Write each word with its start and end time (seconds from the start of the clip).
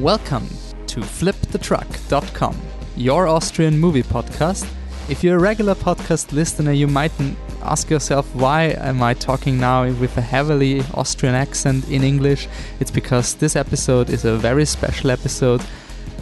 Welcome 0.00 0.48
to 0.86 1.00
flipthetruck.com, 1.00 2.56
your 2.96 3.26
Austrian 3.26 3.78
movie 3.78 4.02
podcast. 4.02 4.66
If 5.10 5.22
you're 5.22 5.36
a 5.36 5.38
regular 5.38 5.74
podcast 5.74 6.32
listener, 6.32 6.72
you 6.72 6.86
might 6.86 7.12
ask 7.60 7.90
yourself 7.90 8.34
why 8.34 8.74
am 8.78 9.02
I 9.02 9.12
talking 9.12 9.60
now 9.60 9.84
with 9.84 10.16
a 10.16 10.22
heavily 10.22 10.82
Austrian 10.94 11.34
accent 11.34 11.86
in 11.90 12.02
English? 12.02 12.48
It's 12.80 12.90
because 12.90 13.34
this 13.34 13.56
episode 13.56 14.08
is 14.08 14.24
a 14.24 14.38
very 14.38 14.64
special 14.64 15.10
episode. 15.10 15.62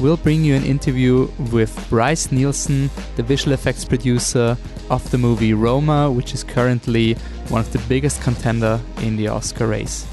We'll 0.01 0.17
bring 0.17 0.43
you 0.43 0.57
an 0.57 0.65
interview 0.65 1.31
with 1.53 1.87
Bryce 1.89 2.33
Nielsen, 2.33 2.91
the 3.15 3.23
visual 3.23 3.53
effects 3.53 3.85
producer 3.85 4.57
of 4.91 5.09
the 5.13 5.19
movie 5.19 5.55
Roma, 5.55 6.11
which 6.11 6.35
is 6.35 6.43
currently 6.43 7.15
one 7.49 7.61
of 7.61 7.73
the 7.73 7.79
biggest 7.89 8.23
contender 8.23 8.81
in 9.03 9.17
the 9.17 9.29
Oscar 9.29 9.69
race. 9.69 10.05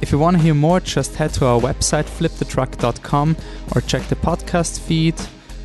If 0.00 0.12
you 0.12 0.18
want 0.18 0.38
to 0.38 0.42
hear 0.42 0.54
more, 0.54 0.80
just 0.80 1.14
head 1.16 1.32
to 1.34 1.46
our 1.46 1.60
website 1.60 2.04
flipthetruck.com 2.04 3.36
or 3.74 3.80
check 3.82 4.02
the 4.08 4.16
podcast 4.16 4.80
feed. 4.80 5.14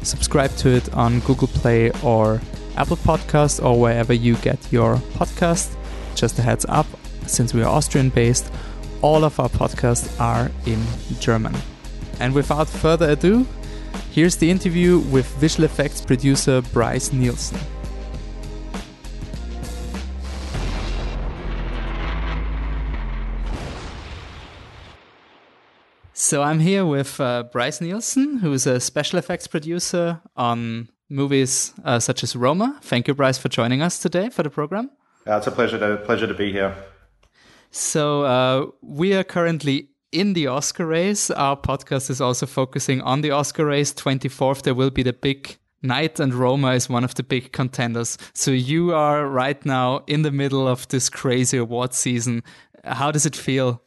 Subscribe 0.04 0.54
to 0.58 0.70
it 0.70 0.94
on 0.94 1.22
Google 1.22 1.48
Play 1.48 1.90
or 2.04 2.42
Apple 2.76 2.98
Podcast 2.98 3.64
or 3.64 3.80
wherever 3.80 4.14
you 4.14 4.36
get 4.38 4.60
your 4.72 4.98
podcast. 5.18 5.76
Just 6.16 6.38
a 6.40 6.42
heads 6.42 6.66
up, 6.68 6.86
since 7.28 7.54
we 7.54 7.64
are 7.64 7.70
Austrian 7.70 8.10
based, 8.10 8.52
all 9.02 9.24
of 9.24 9.40
our 9.40 9.50
podcasts 9.50 10.20
are 10.20 10.52
in 10.66 10.84
German. 11.20 11.56
And 12.20 12.34
without 12.34 12.68
further 12.68 13.12
ado, 13.12 13.48
here's 14.12 14.36
the 14.36 14.52
interview 14.52 15.00
with 15.00 15.28
visual 15.38 15.66
effects 15.66 16.02
producer 16.02 16.62
Bryce 16.74 17.14
Nielsen. 17.14 17.60
So 26.26 26.42
I'm 26.42 26.60
here 26.60 26.88
with 26.88 27.22
uh, 27.22 27.44
Bryce 27.44 27.82
Nielsen, 27.82 28.40
who's 28.40 28.66
a 28.66 28.80
special 28.80 29.20
effects 29.20 29.46
producer 29.46 30.22
on 30.36 30.90
movies 31.08 31.72
uh, 31.84 32.00
such 32.00 32.24
as 32.24 32.36
Roma. 32.36 32.80
Thank 32.82 33.08
you, 33.08 33.14
Bryce, 33.14 33.38
for 33.38 33.48
joining 33.48 33.84
us 33.84 34.00
today 34.00 34.32
for 34.32 34.42
the 34.42 34.50
program. 34.50 34.90
Uh, 35.28 35.38
it's 35.38 35.46
a 35.46 35.52
pleasure 35.52 35.78
to 35.78 35.98
pleasure 35.98 36.26
to 36.26 36.34
be 36.34 36.52
here. 36.52 36.76
So 37.70 38.24
uh, 38.24 38.66
we 38.82 39.14
are 39.14 39.24
currently 39.24 39.90
in 40.12 40.34
the 40.34 40.48
Oscar 40.48 40.88
race. 40.88 41.30
Our 41.30 41.56
podcast 41.56 42.10
is 42.10 42.20
also 42.20 42.48
focusing 42.48 43.02
on 43.02 43.22
the 43.22 43.30
Oscar 43.30 43.68
race. 43.68 43.94
24th, 43.94 44.64
there 44.64 44.74
will 44.74 44.90
be 44.90 45.04
the 45.04 45.14
big 45.14 45.60
night, 45.84 46.20
and 46.20 46.34
Roma 46.34 46.72
is 46.72 46.90
one 46.90 47.04
of 47.04 47.14
the 47.14 47.22
big 47.22 47.52
contenders. 47.52 48.18
So 48.34 48.50
you 48.50 48.96
are 48.96 49.28
right 49.28 49.64
now 49.64 50.04
in 50.08 50.24
the 50.24 50.32
middle 50.32 50.68
of 50.68 50.88
this 50.88 51.08
crazy 51.08 51.58
award 51.58 51.94
season. 51.94 52.42
How 52.84 53.12
does 53.12 53.28
it 53.28 53.36
feel? 53.36 53.84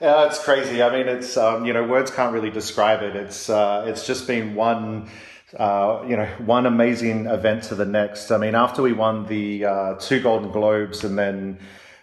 Yeah, 0.00 0.26
it's 0.26 0.42
crazy. 0.42 0.82
I 0.82 0.90
mean, 0.90 1.08
it's 1.08 1.38
um, 1.38 1.64
you 1.64 1.72
know, 1.72 1.82
words 1.82 2.10
can't 2.10 2.34
really 2.34 2.50
describe 2.50 3.02
it. 3.02 3.16
It's 3.16 3.48
uh, 3.48 3.84
it's 3.88 4.06
just 4.06 4.26
been 4.26 4.54
one. 4.54 5.08
Uh, 5.56 6.04
you 6.06 6.16
know, 6.16 6.26
one 6.38 6.66
amazing 6.66 7.26
event 7.26 7.62
to 7.62 7.74
the 7.74 7.86
next. 7.86 8.30
I 8.30 8.36
mean, 8.36 8.54
after 8.54 8.82
we 8.82 8.92
won 8.92 9.26
the 9.26 9.64
uh, 9.64 9.94
two 9.94 10.20
Golden 10.20 10.50
Globes, 10.50 11.04
and 11.04 11.16
then 11.16 11.58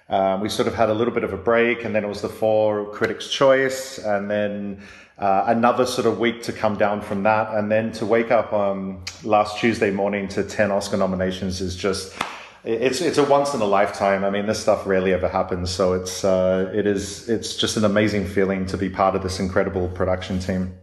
um, 0.09 0.41
we 0.41 0.49
sort 0.49 0.67
of 0.67 0.73
had 0.73 0.89
a 0.89 0.93
little 0.93 1.13
bit 1.13 1.23
of 1.23 1.33
a 1.33 1.37
break, 1.37 1.83
and 1.83 1.93
then 1.93 2.03
it 2.03 2.07
was 2.07 2.21
the 2.21 2.29
four 2.29 2.89
Critics' 2.91 3.29
Choice, 3.29 3.99
and 3.99 4.31
then 4.31 4.81
uh, 5.19 5.43
another 5.47 5.85
sort 5.85 6.07
of 6.07 6.19
week 6.19 6.41
to 6.43 6.53
come 6.53 6.77
down 6.77 7.01
from 7.01 7.23
that, 7.23 7.53
and 7.53 7.69
then 7.69 7.91
to 7.91 8.05
wake 8.05 8.31
up 8.31 8.53
um, 8.53 9.03
last 9.23 9.59
Tuesday 9.59 9.91
morning 9.91 10.27
to 10.29 10.43
ten 10.43 10.71
Oscar 10.71 10.97
nominations 10.97 11.61
is 11.61 11.75
just 11.75 12.15
it's 12.63 13.01
it's 13.01 13.17
a 13.17 13.23
once 13.23 13.53
in 13.53 13.61
a 13.61 13.65
lifetime. 13.65 14.23
I 14.23 14.29
mean, 14.29 14.45
this 14.45 14.59
stuff 14.59 14.87
rarely 14.87 15.13
ever 15.13 15.27
happens, 15.27 15.69
so 15.69 15.93
it's 15.93 16.23
uh, 16.23 16.71
it 16.73 16.87
is 16.87 17.27
it's 17.29 17.55
just 17.55 17.77
an 17.77 17.83
amazing 17.83 18.25
feeling 18.25 18.65
to 18.67 18.77
be 18.77 18.89
part 18.89 19.15
of 19.15 19.23
this 19.23 19.39
incredible 19.39 19.89
production 19.89 20.39
team. 20.39 20.73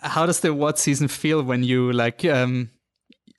How 0.00 0.26
does 0.26 0.40
the 0.40 0.50
award 0.50 0.78
season 0.78 1.08
feel 1.08 1.42
when 1.42 1.62
you 1.64 1.92
like 1.92 2.24
um, 2.24 2.70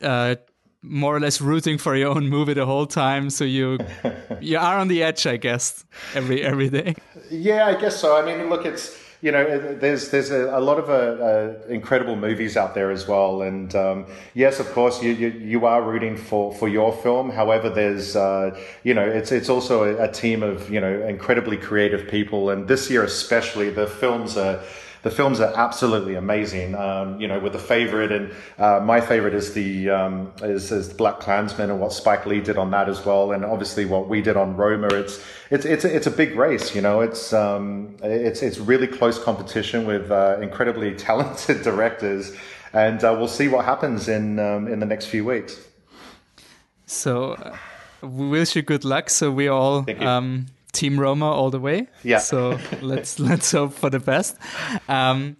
uh, 0.01 0.35
more 0.81 1.15
or 1.15 1.19
less 1.19 1.39
rooting 1.39 1.77
for 1.77 1.95
your 1.95 2.09
own 2.09 2.27
movie 2.27 2.53
the 2.53 2.65
whole 2.65 2.87
time? 2.87 3.29
So 3.29 3.43
you 3.43 3.77
you 4.41 4.57
are 4.57 4.79
on 4.79 4.87
the 4.87 5.03
edge, 5.03 5.27
I 5.27 5.37
guess, 5.37 5.85
every 6.15 6.41
every 6.41 6.69
day. 6.69 6.95
Yeah, 7.29 7.67
I 7.67 7.79
guess 7.79 7.99
so. 7.99 8.17
I 8.17 8.25
mean, 8.25 8.49
look, 8.49 8.65
it's 8.65 8.97
you 9.27 9.33
know, 9.33 9.75
there's 9.75 10.09
there's 10.09 10.31
a, 10.31 10.57
a 10.57 10.61
lot 10.61 10.79
of 10.79 10.89
uh, 10.89 10.93
uh, 10.93 11.53
incredible 11.67 12.15
movies 12.15 12.55
out 12.55 12.73
there 12.73 12.91
as 12.91 13.09
well, 13.09 13.41
and 13.41 13.75
um, 13.75 14.05
yes, 14.33 14.61
of 14.61 14.71
course, 14.71 15.03
you, 15.03 15.11
you, 15.11 15.27
you 15.27 15.65
are 15.65 15.81
rooting 15.81 16.15
for, 16.15 16.53
for 16.53 16.69
your 16.69 16.93
film. 16.93 17.29
However, 17.29 17.69
there's 17.69 18.15
uh, 18.15 18.57
you 18.83 18.93
know, 18.93 19.05
it's 19.05 19.33
it's 19.33 19.49
also 19.49 19.83
a, 19.83 20.03
a, 20.05 20.09
team 20.09 20.43
of 20.43 20.69
you 20.69 20.79
know 20.79 21.01
incredibly 21.05 21.57
creative 21.57 22.07
people, 22.09 22.51
and 22.51 22.69
this 22.69 22.89
year 22.89 23.03
especially, 23.03 23.69
the 23.69 23.85
films 23.85 24.37
are 24.37 24.61
the 25.07 25.15
films 25.15 25.39
are 25.39 25.53
absolutely 25.55 26.15
amazing. 26.15 26.75
Um, 26.75 27.21
you 27.21 27.29
know, 27.29 27.39
with 27.39 27.53
the 27.53 27.59
favorite, 27.59 28.11
and 28.11 28.33
uh, 28.57 28.81
my 28.83 28.99
favorite 28.99 29.33
is 29.33 29.53
the 29.53 29.89
um, 29.89 30.33
is, 30.41 30.69
is 30.69 30.93
BlacKkKlansman 30.93 31.69
and 31.69 31.79
what 31.79 31.93
Spike 31.93 32.25
Lee 32.25 32.41
did 32.41 32.57
on 32.57 32.71
that 32.71 32.89
as 32.89 33.05
well, 33.05 33.31
and 33.31 33.45
obviously 33.45 33.85
what 33.85 34.09
we 34.09 34.21
did 34.21 34.35
on 34.35 34.57
Roma. 34.57 34.87
It's 34.87 35.23
it's 35.49 35.65
it's 35.65 35.85
a, 35.85 35.95
it's 35.95 36.07
a 36.07 36.11
big 36.11 36.35
race. 36.35 36.75
You 36.75 36.81
know, 36.81 36.99
it's 36.99 37.31
um, 37.31 37.95
it's 38.03 38.41
it's 38.41 38.57
really 38.57 38.85
close 38.85 39.17
competition 39.23 39.87
with 39.87 40.11
uh, 40.11 40.39
incredibly 40.41 40.93
talented 41.07 41.61
directors, 41.61 42.35
and 42.73 43.01
uh, 43.01 43.15
we'll 43.17 43.29
see 43.29 43.47
what 43.47 43.63
happens 43.63 44.09
in 44.09 44.39
um, 44.39 44.67
in 44.67 44.81
the 44.81 44.85
next 44.85 45.05
few 45.05 45.23
weeks. 45.23 45.57
So, 46.85 47.31
uh, 47.31 47.55
we 48.01 48.27
wish 48.27 48.57
you 48.57 48.61
good 48.61 48.83
luck. 48.83 49.09
So 49.09 49.31
we 49.31 49.47
all 49.47 49.85
Team 50.77 50.99
Roma 50.99 51.25
all 51.25 51.49
the 51.49 51.59
way. 51.59 51.87
Yeah. 52.03 52.19
So 52.19 52.59
let's 52.81 53.19
let's 53.19 53.51
hope 53.51 53.73
for 53.73 53.89
the 53.89 53.99
best. 53.99 54.37
Um, 54.87 55.37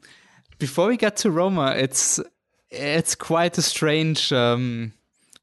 before 0.60 0.88
we 0.88 0.98
get 0.98 1.18
to 1.18 1.32
Roma, 1.32 1.76
it's 1.78 2.20
it's 2.70 3.16
quite 3.16 3.58
a 3.58 3.62
strange 3.62 4.34
um, 4.34 4.94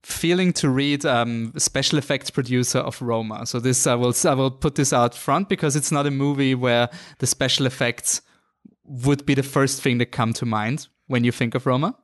feeling 0.02 0.52
to 0.52 0.68
read 0.68 1.06
um, 1.06 1.52
special 1.56 1.98
effects 1.98 2.30
producer 2.30 2.78
of 2.78 3.00
Roma. 3.00 3.46
So 3.46 3.60
this 3.60 3.86
I 3.86 3.94
will 3.94 4.14
I 4.24 4.34
will 4.34 4.50
put 4.50 4.74
this 4.74 4.92
out 4.92 5.14
front 5.14 5.48
because 5.48 5.76
it's 5.76 5.92
not 5.92 6.06
a 6.06 6.10
movie 6.10 6.54
where 6.54 6.88
the 7.18 7.26
special 7.26 7.66
effects 7.66 8.20
would 8.84 9.24
be 9.24 9.34
the 9.34 9.42
first 9.42 9.80
thing 9.80 9.98
that 9.98 10.12
come 10.12 10.32
to 10.34 10.46
mind 10.46 10.88
when 11.06 11.24
you 11.24 11.32
think 11.32 11.54
of 11.54 11.66
Roma. 11.66 11.94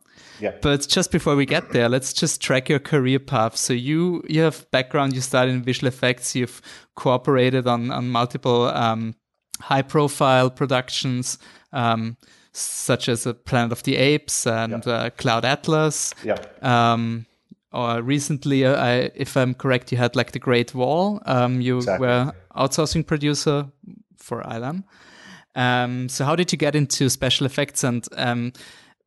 Yeah. 0.40 0.52
But 0.60 0.88
just 0.88 1.12
before 1.12 1.36
we 1.36 1.46
get 1.46 1.70
there, 1.70 1.88
let's 1.88 2.12
just 2.12 2.40
track 2.40 2.68
your 2.68 2.78
career 2.78 3.18
path. 3.18 3.56
So 3.56 3.72
you 3.72 4.22
you 4.28 4.42
have 4.42 4.70
background. 4.70 5.14
You 5.14 5.20
started 5.20 5.54
in 5.54 5.62
visual 5.62 5.88
effects. 5.88 6.34
You've 6.34 6.62
cooperated 6.94 7.66
on 7.66 7.90
on 7.90 8.08
multiple 8.08 8.64
um, 8.68 9.14
high 9.60 9.82
profile 9.82 10.50
productions, 10.50 11.38
um, 11.72 12.16
such 12.52 13.08
as 13.08 13.26
a 13.26 13.34
Planet 13.34 13.72
of 13.72 13.82
the 13.82 13.96
Apes 13.96 14.46
and 14.46 14.84
yeah. 14.86 14.92
uh, 14.92 15.10
Cloud 15.10 15.44
Atlas. 15.44 16.14
Yeah. 16.24 16.38
Um, 16.62 17.26
or 17.72 18.02
recently, 18.02 18.64
uh, 18.64 18.74
I, 18.74 19.10
if 19.14 19.36
I'm 19.36 19.54
correct, 19.54 19.92
you 19.92 19.98
had 19.98 20.16
like 20.16 20.32
the 20.32 20.40
Great 20.40 20.74
Wall. 20.74 21.22
Um, 21.26 21.60
you 21.60 21.76
exactly. 21.76 22.08
were 22.08 22.32
outsourcing 22.56 23.06
producer 23.06 23.66
for 24.16 24.42
ILM. 24.42 24.84
Um, 25.54 26.08
so 26.08 26.24
how 26.24 26.36
did 26.36 26.52
you 26.52 26.58
get 26.58 26.74
into 26.74 27.08
special 27.08 27.46
effects 27.46 27.84
and 27.84 28.06
um, 28.16 28.52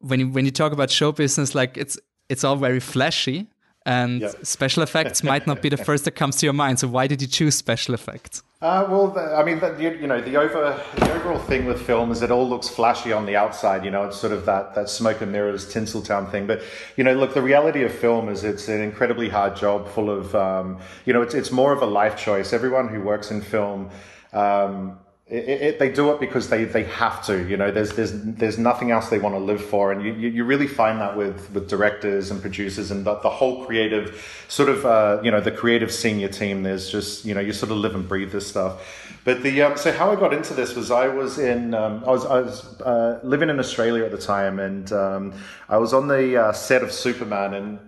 when 0.03 0.19
you 0.19 0.29
when 0.29 0.45
you 0.45 0.51
talk 0.51 0.71
about 0.71 0.91
show 0.91 1.11
business, 1.11 1.55
like 1.55 1.77
it's 1.77 1.97
it's 2.29 2.43
all 2.43 2.55
very 2.55 2.79
flashy, 2.79 3.47
and 3.85 4.21
yep. 4.21 4.45
special 4.45 4.83
effects 4.83 5.23
might 5.31 5.47
not 5.47 5.61
be 5.61 5.69
the 5.69 5.77
first 5.77 6.05
that 6.05 6.11
comes 6.11 6.37
to 6.37 6.45
your 6.45 6.53
mind. 6.53 6.79
So 6.79 6.87
why 6.87 7.07
did 7.07 7.21
you 7.21 7.27
choose 7.27 7.55
special 7.55 7.93
effects? 7.93 8.43
Uh, 8.61 8.87
well, 8.89 9.09
the, 9.09 9.19
I 9.19 9.43
mean, 9.43 9.59
the, 9.59 9.75
you, 9.77 9.91
you, 9.91 10.07
know, 10.07 10.21
the 10.21 10.37
over 10.37 10.81
the 10.95 11.13
overall 11.13 11.39
thing 11.39 11.65
with 11.65 11.81
film 11.81 12.11
is 12.11 12.21
it 12.21 12.31
all 12.31 12.47
looks 12.47 12.69
flashy 12.69 13.11
on 13.11 13.25
the 13.25 13.35
outside. 13.35 13.83
You 13.83 13.91
know, 13.91 14.03
it's 14.03 14.17
sort 14.17 14.31
of 14.31 14.45
that 14.45 14.75
that 14.75 14.89
smoke 14.89 15.21
and 15.21 15.31
mirrors 15.31 15.73
Tinseltown 15.73 16.31
thing. 16.31 16.47
But 16.47 16.61
you 16.95 17.03
know, 17.03 17.13
look, 17.13 17.33
the 17.33 17.41
reality 17.41 17.83
of 17.83 17.93
film 17.93 18.29
is 18.29 18.43
it's 18.43 18.67
an 18.69 18.81
incredibly 18.81 19.29
hard 19.29 19.55
job, 19.55 19.87
full 19.89 20.09
of 20.09 20.33
um, 20.35 20.79
you 21.05 21.13
know, 21.13 21.21
it's 21.21 21.33
it's 21.33 21.51
more 21.51 21.73
of 21.73 21.81
a 21.81 21.85
life 21.85 22.17
choice. 22.17 22.53
Everyone 22.53 22.87
who 22.89 23.01
works 23.01 23.31
in 23.31 23.41
film. 23.41 23.89
Um, 24.31 24.97
it, 25.25 25.35
it, 25.35 25.79
they 25.79 25.89
do 25.89 26.11
it 26.11 26.19
because 26.19 26.49
they, 26.49 26.65
they 26.65 26.83
have 26.83 27.25
to. 27.27 27.47
You 27.47 27.55
know, 27.55 27.71
there's 27.71 27.93
there's 27.93 28.11
there's 28.11 28.57
nothing 28.57 28.91
else 28.91 29.07
they 29.07 29.19
want 29.19 29.35
to 29.35 29.39
live 29.39 29.63
for, 29.63 29.93
and 29.93 30.03
you, 30.03 30.11
you 30.11 30.43
really 30.43 30.67
find 30.67 30.99
that 30.99 31.15
with 31.15 31.49
with 31.53 31.69
directors 31.69 32.29
and 32.29 32.41
producers 32.41 32.91
and 32.91 33.05
the, 33.05 33.15
the 33.19 33.29
whole 33.29 33.65
creative 33.65 34.45
sort 34.49 34.67
of 34.67 34.85
uh, 34.85 35.21
you 35.23 35.31
know 35.31 35.39
the 35.39 35.51
creative 35.51 35.93
senior 35.93 36.27
team. 36.27 36.63
There's 36.63 36.91
just 36.91 37.23
you 37.23 37.33
know 37.33 37.39
you 37.39 37.53
sort 37.53 37.71
of 37.71 37.77
live 37.77 37.95
and 37.95 38.07
breathe 38.07 38.33
this 38.33 38.47
stuff. 38.47 39.15
But 39.23 39.43
the 39.43 39.61
um, 39.61 39.77
so 39.77 39.93
how 39.93 40.11
I 40.11 40.15
got 40.17 40.33
into 40.33 40.53
this 40.53 40.75
was 40.75 40.91
I 40.91 41.07
was 41.07 41.39
in 41.39 41.73
um, 41.73 42.03
I 42.05 42.09
was 42.09 42.25
I 42.25 42.41
was 42.41 42.81
uh, 42.81 43.21
living 43.23 43.49
in 43.49 43.59
Australia 43.59 44.03
at 44.03 44.11
the 44.11 44.17
time, 44.17 44.59
and 44.59 44.91
um, 44.91 45.33
I 45.69 45.77
was 45.77 45.93
on 45.93 46.09
the 46.09 46.35
uh, 46.37 46.51
set 46.51 46.83
of 46.83 46.91
Superman 46.91 47.53
and. 47.53 47.79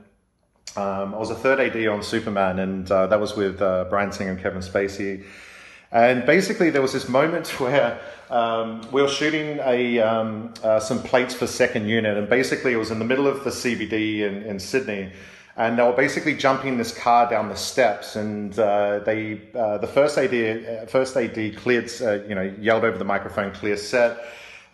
Um, 0.77 1.15
I 1.15 1.17
was 1.19 1.29
a 1.29 1.35
third 1.35 1.61
AD 1.61 1.87
on 1.87 2.03
Superman, 2.03 2.59
and 2.59 2.91
uh, 2.91 3.07
that 3.07 3.17
was 3.17 3.33
with 3.37 3.61
uh, 3.61 3.85
Bryan 3.85 4.11
Singer 4.11 4.31
and 4.31 4.41
Kevin 4.41 4.59
Spacey. 4.59 5.23
And 5.91 6.25
basically, 6.25 6.69
there 6.69 6.81
was 6.81 6.93
this 6.93 7.07
moment 7.07 7.47
where 7.59 7.99
um, 8.29 8.81
we 8.91 9.01
were 9.01 9.07
shooting 9.07 9.59
a, 9.63 9.99
um, 9.99 10.53
uh, 10.63 10.79
some 10.79 11.01
plates 11.01 11.33
for 11.33 11.47
second 11.47 11.87
unit, 11.87 12.17
and 12.17 12.29
basically, 12.29 12.73
it 12.73 12.77
was 12.77 12.91
in 12.91 12.99
the 12.99 13.05
middle 13.05 13.27
of 13.27 13.43
the 13.43 13.51
CBD 13.51 14.19
in, 14.19 14.43
in 14.43 14.59
Sydney. 14.59 15.11
and 15.57 15.77
they 15.79 15.83
were 15.83 15.93
basically 15.93 16.35
jumping 16.35 16.77
this 16.77 16.93
car 16.97 17.29
down 17.29 17.47
the 17.47 17.55
steps. 17.55 18.15
And 18.15 18.57
uh, 18.59 18.99
they, 18.99 19.41
uh, 19.55 19.77
the 19.77 19.87
first 19.87 20.17
AD, 20.17 20.33
uh, 20.33 20.85
first 20.87 21.15
AD 21.15 21.55
cleared, 21.55 21.89
uh, 22.01 22.23
you 22.23 22.35
know, 22.35 22.53
yelled 22.59 22.83
over 22.83 22.97
the 22.97 23.05
microphone, 23.05 23.51
"Clear 23.51 23.77
set." 23.77 24.17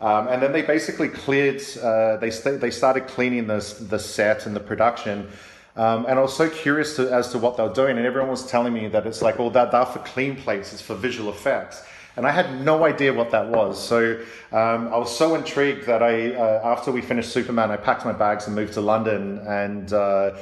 Um, 0.00 0.26
and 0.26 0.42
then 0.42 0.52
they 0.52 0.62
basically 0.62 1.08
cleared. 1.08 1.62
Uh, 1.80 2.16
they 2.16 2.30
st- 2.30 2.60
they 2.60 2.70
started 2.70 3.06
cleaning 3.06 3.46
the 3.46 3.60
the 3.88 3.98
set 3.98 4.46
and 4.46 4.56
the 4.56 4.60
production. 4.60 5.28
Um, 5.74 6.04
and 6.06 6.18
I 6.18 6.22
was 6.22 6.36
so 6.36 6.50
curious 6.50 6.96
to, 6.96 7.10
as 7.10 7.30
to 7.32 7.38
what 7.38 7.56
they 7.56 7.62
were 7.62 7.72
doing, 7.72 7.96
and 7.96 8.06
everyone 8.06 8.30
was 8.30 8.46
telling 8.46 8.72
me 8.74 8.88
that 8.88 9.06
it's 9.06 9.22
like, 9.22 9.40
oh, 9.40 9.50
that 9.50 9.72
that 9.72 9.92
for 9.92 10.00
clean 10.00 10.36
plates, 10.36 10.72
it's 10.72 10.82
for 10.82 10.94
visual 10.94 11.30
effects. 11.30 11.82
And 12.16 12.26
I 12.26 12.30
had 12.30 12.62
no 12.62 12.84
idea 12.84 13.12
what 13.12 13.30
that 13.30 13.48
was. 13.48 13.82
So 13.82 14.20
um, 14.52 14.88
I 14.92 14.98
was 14.98 15.16
so 15.16 15.34
intrigued 15.34 15.86
that 15.86 16.02
I, 16.02 16.34
uh, 16.34 16.60
after 16.62 16.92
we 16.92 17.00
finished 17.00 17.32
Superman, 17.32 17.70
I 17.70 17.76
packed 17.76 18.04
my 18.04 18.12
bags 18.12 18.46
and 18.46 18.54
moved 18.54 18.74
to 18.74 18.82
London. 18.82 19.38
And 19.46 19.90
uh, 19.94 20.36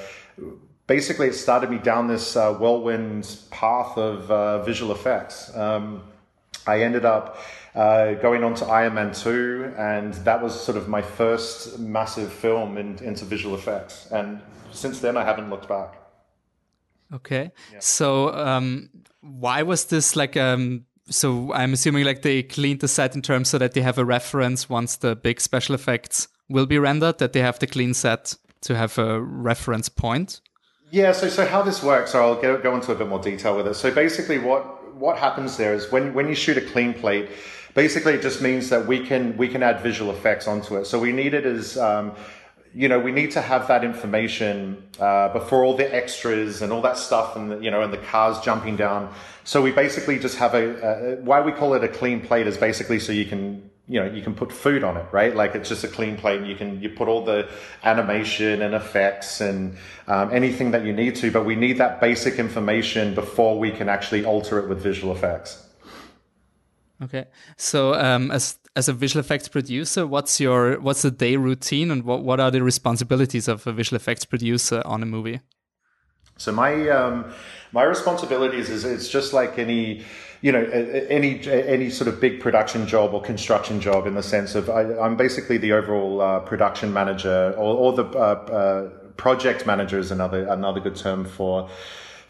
basically, 0.89 1.29
it 1.29 1.35
started 1.35 1.71
me 1.71 1.79
down 1.79 2.09
this 2.09 2.35
uh, 2.35 2.55
whirlwind 2.55 3.37
path 3.51 3.97
of 3.97 4.29
uh, 4.33 4.65
visual 4.65 4.91
effects. 4.91 5.57
Um, 5.57 6.03
I 6.67 6.83
ended 6.83 7.05
up 7.05 7.39
uh, 7.75 8.15
going 8.15 8.45
on 8.45 8.55
to 8.55 8.67
Iron 8.67 8.95
Man 8.95 9.13
2, 9.13 9.75
and 9.77 10.15
that 10.15 10.43
was 10.43 10.59
sort 10.59 10.77
of 10.77 10.89
my 10.89 11.03
first 11.03 11.79
massive 11.79 12.33
film 12.33 12.77
in, 12.79 12.99
into 13.03 13.25
visual 13.25 13.55
effects. 13.55 14.09
And 14.11 14.41
since 14.73 15.01
then, 15.01 15.17
I 15.17 15.25
haven't 15.25 15.51
looked 15.51 15.69
back. 15.69 15.97
Okay. 17.13 17.51
Yeah. 17.73 17.79
So, 17.81 18.35
um, 18.35 18.91
why 19.21 19.63
was 19.63 19.87
this 19.87 20.17
like 20.17 20.37
um, 20.37 20.87
so 21.11 21.53
I'm 21.53 21.73
assuming 21.73 22.05
like 22.05 22.23
they 22.23 22.43
cleaned 22.43 22.81
the 22.81 22.89
set 22.89 23.15
in 23.15 23.23
terms 23.23 23.49
so 23.49 23.59
that 23.59 23.73
they 23.73 23.81
have 23.83 23.99
a 23.99 24.05
reference 24.05 24.69
once 24.69 24.97
the 24.97 25.17
big 25.17 25.41
special 25.41 25.75
effects 25.75 26.29
will 26.49 26.67
be 26.67 26.79
rendered, 26.79 27.19
that 27.19 27.33
they 27.33 27.41
have 27.41 27.59
the 27.59 27.67
clean 27.67 27.95
set 27.95 28.37
to 28.63 28.77
have 28.77 28.97
a 28.99 29.21
reference 29.21 29.89
point. 29.89 30.41
Yeah, 30.91 31.13
so 31.13 31.29
so 31.29 31.47
how 31.47 31.63
this 31.63 31.83
works, 31.83 32.13
so 32.13 32.21
I'll 32.21 32.41
go, 32.41 32.59
go 32.59 32.75
into 32.75 32.91
a 32.93 32.95
bit 32.95 33.09
more 33.09 33.21
detail 33.21 33.57
with 33.57 33.67
it. 33.67 33.75
So 33.75 33.93
basically, 33.93 34.39
what 34.39 34.95
what 34.95 35.19
happens 35.19 35.57
there 35.57 35.75
is 35.75 35.91
when 35.91 36.15
when 36.15 36.29
you 36.29 36.35
shoot 36.35 36.57
a 36.57 36.61
clean 36.61 36.95
plate, 36.95 37.29
basically 37.75 38.15
it 38.15 38.23
just 38.23 38.43
means 38.43 38.69
that 38.71 38.87
we 38.87 39.05
can 39.07 39.37
we 39.37 39.49
can 39.49 39.63
add 39.63 39.81
visual 39.81 40.11
effects 40.11 40.47
onto 40.47 40.77
it. 40.77 40.87
So 40.87 40.99
we 40.99 41.13
need 41.13 41.35
it 41.35 41.47
as 41.47 41.79
um, 41.79 42.15
you 42.75 42.89
know, 42.89 43.01
we 43.01 43.11
need 43.11 43.33
to 43.33 43.41
have 43.41 43.67
that 43.69 43.83
information 43.83 44.83
uh, 45.01 45.33
before 45.33 45.65
all 45.65 45.77
the 45.77 45.93
extras 45.95 46.63
and 46.63 46.73
all 46.73 46.83
that 46.83 46.97
stuff, 46.97 47.35
and 47.35 47.51
the, 47.51 47.59
you 47.59 47.71
know, 47.71 47.83
and 47.83 47.93
the 47.93 47.99
cars 47.99 48.39
jumping 48.41 48.77
down. 48.77 49.13
So 49.45 49.61
we 49.61 49.73
basically 49.73 50.19
just 50.19 50.37
have 50.39 50.55
a, 50.55 51.17
a, 51.17 51.17
why 51.17 51.41
we 51.41 51.51
call 51.53 51.75
it 51.75 51.83
a 51.83 51.89
clean 51.89 52.21
plate 52.21 52.47
is 52.47 52.57
basically 52.57 53.01
so 53.01 53.13
you 53.13 53.27
can 53.27 53.69
you 53.89 53.99
know 53.99 54.09
you 54.09 54.23
can 54.23 54.35
put 54.35 54.53
food 54.53 54.85
on 54.85 54.97
it, 54.97 55.07
right? 55.11 55.35
Like 55.35 55.57
it's 55.57 55.69
just 55.69 55.83
a 55.83 55.89
clean 55.89 56.17
plate. 56.17 56.47
You 56.47 56.55
can 56.55 56.81
you 56.81 56.91
put 56.91 57.09
all 57.09 57.25
the 57.25 57.49
animation 57.83 58.63
and 58.63 58.75
effects 58.75 59.41
and 59.41 59.77
um, 60.07 60.33
anything 60.33 60.71
that 60.71 60.85
you 60.85 60.93
need 60.93 61.17
to, 61.17 61.33
but 61.33 61.45
we 61.45 61.57
need 61.57 61.79
that 61.79 62.01
basic 62.01 62.39
information 62.39 63.17
before 63.17 63.59
we 63.59 63.73
can 63.73 63.89
actually 63.89 64.25
alter 64.25 64.61
it 64.61 64.69
with 64.69 64.81
visual 64.81 65.13
effects. 65.13 65.70
Okay, 67.03 67.27
so 67.57 67.95
um, 67.95 68.31
as 68.31 68.59
as 68.77 68.89
a 68.89 68.93
visual 68.93 69.21
effects 69.21 69.49
producer, 69.49 70.07
what's 70.07 70.39
your 70.39 70.81
what's 70.81 71.03
the 71.03 71.11
day 71.11 71.37
routine 71.37 71.91
and 71.91 72.05
what 72.05 72.23
what 72.23 72.41
are 72.41 72.51
the 72.51 72.63
responsibilities 72.63 73.49
of 73.49 73.67
a 73.67 73.73
visual 73.73 73.97
effects 73.97 74.25
producer 74.25 74.83
on 74.85 75.03
a 75.03 75.07
movie? 75.07 75.41
So 76.37 76.53
my 76.53 76.89
um, 76.89 77.33
my 77.73 77.83
responsibilities 77.83 78.71
is 78.71 78.85
it's 78.85 79.09
just 79.09 79.33
like 79.33 79.59
any 79.59 80.05
you 80.43 80.53
know 80.53 80.65
any 80.65 81.47
any 81.49 81.91
sort 81.91 82.09
of 82.09 82.21
big 82.21 82.41
production 82.41 82.87
job 82.87 83.13
or 83.13 83.21
construction 83.21 83.81
job 83.81 84.07
in 84.07 84.15
the 84.15 84.23
sense 84.23 84.55
of 84.55 84.71
I, 84.71 84.83
am 85.05 85.17
basically 85.17 85.59
the 85.59 85.73
overall 85.73 86.21
uh, 86.21 86.41
production 86.41 86.93
manager 86.93 87.55
or, 87.57 87.77
or 87.77 87.93
the 87.93 88.05
uh, 88.05 88.19
uh, 88.19 88.89
project 89.17 89.67
manager 89.67 89.99
is 89.99 90.11
another 90.11 90.47
another 90.49 90.81
good 90.81 90.97
term 90.97 91.25
for 91.25 91.69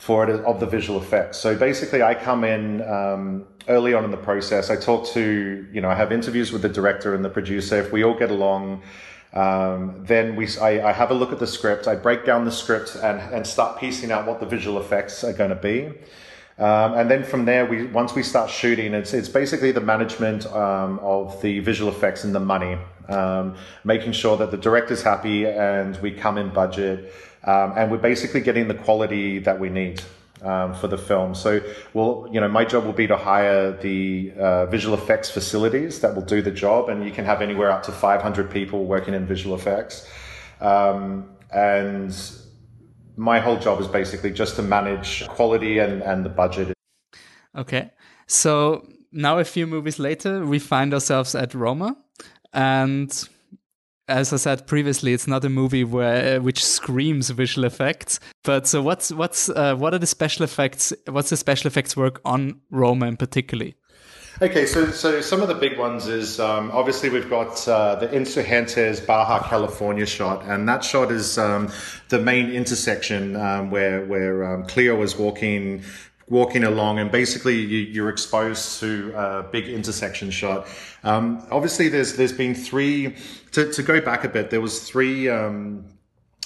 for 0.01 0.25
it 0.25 0.31
of 0.47 0.59
the 0.61 0.67
visual 0.67 0.99
effects. 0.99 1.37
So 1.37 1.55
basically, 1.55 2.03
I 2.03 2.15
come 2.15 2.43
in 2.43 2.81
um, 2.89 3.45
early 3.69 3.93
on 3.93 4.03
in 4.03 4.11
the 4.11 4.17
process. 4.17 4.71
I 4.71 4.77
talk 4.77 5.07
to, 5.09 5.67
you 5.71 5.81
know, 5.83 5.91
I 5.91 5.95
have 5.95 6.11
interviews 6.11 6.53
with 6.53 6.63
the 6.63 6.71
director 6.71 7.15
and 7.15 7.23
the 7.23 7.29
producer. 7.29 7.79
If 7.79 7.93
we 7.93 8.03
all 8.03 8.19
get 8.19 8.31
along, 8.31 8.81
um, 9.35 10.03
then 10.07 10.37
we, 10.37 10.49
I, 10.59 10.89
I, 10.89 10.93
have 10.93 11.11
a 11.11 11.15
look 11.15 11.33
at 11.33 11.39
the 11.39 11.47
script. 11.47 11.87
I 11.87 11.97
break 11.97 12.25
down 12.25 12.47
the 12.47 12.51
script 12.51 12.97
and, 12.97 13.21
and 13.35 13.47
start 13.47 13.79
piecing 13.79 14.11
out 14.11 14.27
what 14.27 14.41
the 14.41 14.47
visual 14.47 14.81
effects 14.81 15.23
are 15.23 15.35
going 15.35 15.51
to 15.51 15.63
be. 15.71 15.93
Um, 16.59 16.95
and 16.95 17.11
then 17.11 17.23
from 17.23 17.45
there, 17.45 17.67
we 17.67 17.87
once 17.87 18.15
we 18.15 18.23
start 18.23 18.51
shooting, 18.51 18.95
it's 18.95 19.13
it's 19.13 19.29
basically 19.29 19.71
the 19.71 19.81
management 19.83 20.47
um, 20.47 20.99
of 21.01 21.41
the 21.43 21.61
visual 21.61 21.91
effects 21.91 22.25
and 22.25 22.35
the 22.35 22.41
money, 22.41 22.79
um, 23.09 23.55
making 23.85 24.13
sure 24.13 24.37
that 24.39 24.51
the 24.51 24.59
director's 24.59 25.03
happy 25.03 25.47
and 25.47 25.97
we 25.99 26.11
come 26.11 26.39
in 26.39 26.49
budget. 26.51 27.15
Um, 27.45 27.75
and 27.77 27.91
we're 27.91 27.99
basically 27.99 28.41
getting 28.41 28.69
the 28.69 28.75
quality 28.75 29.39
that 29.41 29.59
we 29.59 29.71
need 29.71 30.03
um, 30.43 30.75
for 30.75 30.89
the 30.89 30.99
film. 30.99 31.35
So, 31.35 31.61
well, 31.95 32.29
you 32.31 32.41
know, 32.41 32.49
my 32.49 32.65
job 32.65 32.85
will 32.85 32.93
be 32.93 33.07
to 33.07 33.17
hire 33.17 33.73
the 33.73 34.33
uh, 34.39 34.67
visual 34.67 34.97
effects 34.97 35.31
facilities 35.31 36.01
that 36.01 36.15
will 36.15 36.23
do 36.23 36.43
the 36.43 36.51
job, 36.51 36.89
and 36.89 37.05
you 37.05 37.11
can 37.11 37.25
have 37.25 37.43
anywhere 37.43 37.71
up 37.71 37.83
to 37.85 37.93
500 37.93 38.51
people 38.51 38.85
working 38.85 39.15
in 39.15 39.27
visual 39.27 39.55
effects. 39.55 40.07
Um, 40.61 41.31
and 41.53 42.15
my 43.17 43.41
whole 43.41 43.59
job 43.59 43.81
is 43.81 43.89
basically 43.89 44.31
just 44.31 44.57
to 44.57 44.63
manage 44.63 45.27
quality 45.29 45.79
and, 45.79 46.03
and 46.03 46.25
the 46.25 46.31
budget. 46.31 46.73
Okay. 47.57 47.91
So 48.27 48.87
now, 49.13 49.39
a 49.39 49.45
few 49.45 49.67
movies 49.67 49.99
later, 49.99 50.47
we 50.47 50.59
find 50.59 50.95
ourselves 50.95 51.35
at 51.35 51.55
Roma. 51.55 51.97
And 52.53 53.29
as 54.11 54.33
I 54.33 54.37
said 54.37 54.67
previously, 54.67 55.13
it's 55.13 55.27
not 55.27 55.45
a 55.45 55.49
movie 55.49 55.85
where 55.85 56.37
uh, 56.37 56.41
which 56.43 56.65
screams 56.65 57.31
visual 57.31 57.65
effects. 57.65 58.21
But 58.43 58.67
so 58.67 58.83
what's 58.83 59.13
what's 59.13 59.49
uh, 59.49 59.77
what 59.77 59.95
are 59.95 59.99
the 59.99 60.07
special 60.07 60.45
effects? 60.45 60.93
What's 61.07 61.31
the 61.31 61.37
special 61.37 61.69
effects 61.69 61.97
work 61.97 62.21
on 62.25 62.61
Roma 62.71 63.07
in 63.07 63.17
particularly? 63.17 63.77
Okay, 64.43 64.65
so 64.65 64.91
so 64.91 65.21
some 65.21 65.43
of 65.43 65.49
the 65.49 65.55
big 65.55 65.79
ones 65.79 66.07
is 66.07 66.41
um, 66.41 66.71
obviously 66.73 67.11
we've 67.11 67.29
got 67.29 67.69
uh, 67.69 67.97
the 67.97 68.09
Insurgentes 68.09 69.07
Baja 69.07 69.47
California 69.47 70.07
shot, 70.07 70.45
and 70.45 70.69
that 70.69 70.83
shot 70.83 71.13
is 71.13 71.37
um, 71.37 71.71
the 72.09 72.19
main 72.19 72.51
intersection 72.51 73.37
um, 73.37 73.71
where 73.71 74.05
where 74.07 74.45
um, 74.45 74.65
Cleo 74.65 75.01
is 75.03 75.17
walking 75.17 75.83
walking 76.31 76.65
along, 76.65 76.99
and 77.01 77.11
basically 77.11 77.57
you, 77.57 78.05
are 78.05 78.09
exposed 78.09 78.81
to 78.81 79.13
a 79.15 79.43
big 79.43 79.69
intersection 79.69 80.31
shot. 80.31 80.67
Um, 81.05 81.47
obviously, 81.51 81.89
there's 81.89 82.17
there's 82.17 82.33
been 82.33 82.55
three. 82.55 83.17
To, 83.53 83.71
to 83.73 83.83
go 83.83 84.01
back 84.01 84.25
a 84.25 84.29
bit, 84.29 84.51
there 84.51 84.61
was 84.61 84.89
three. 84.89 85.29
Um, 85.29 85.85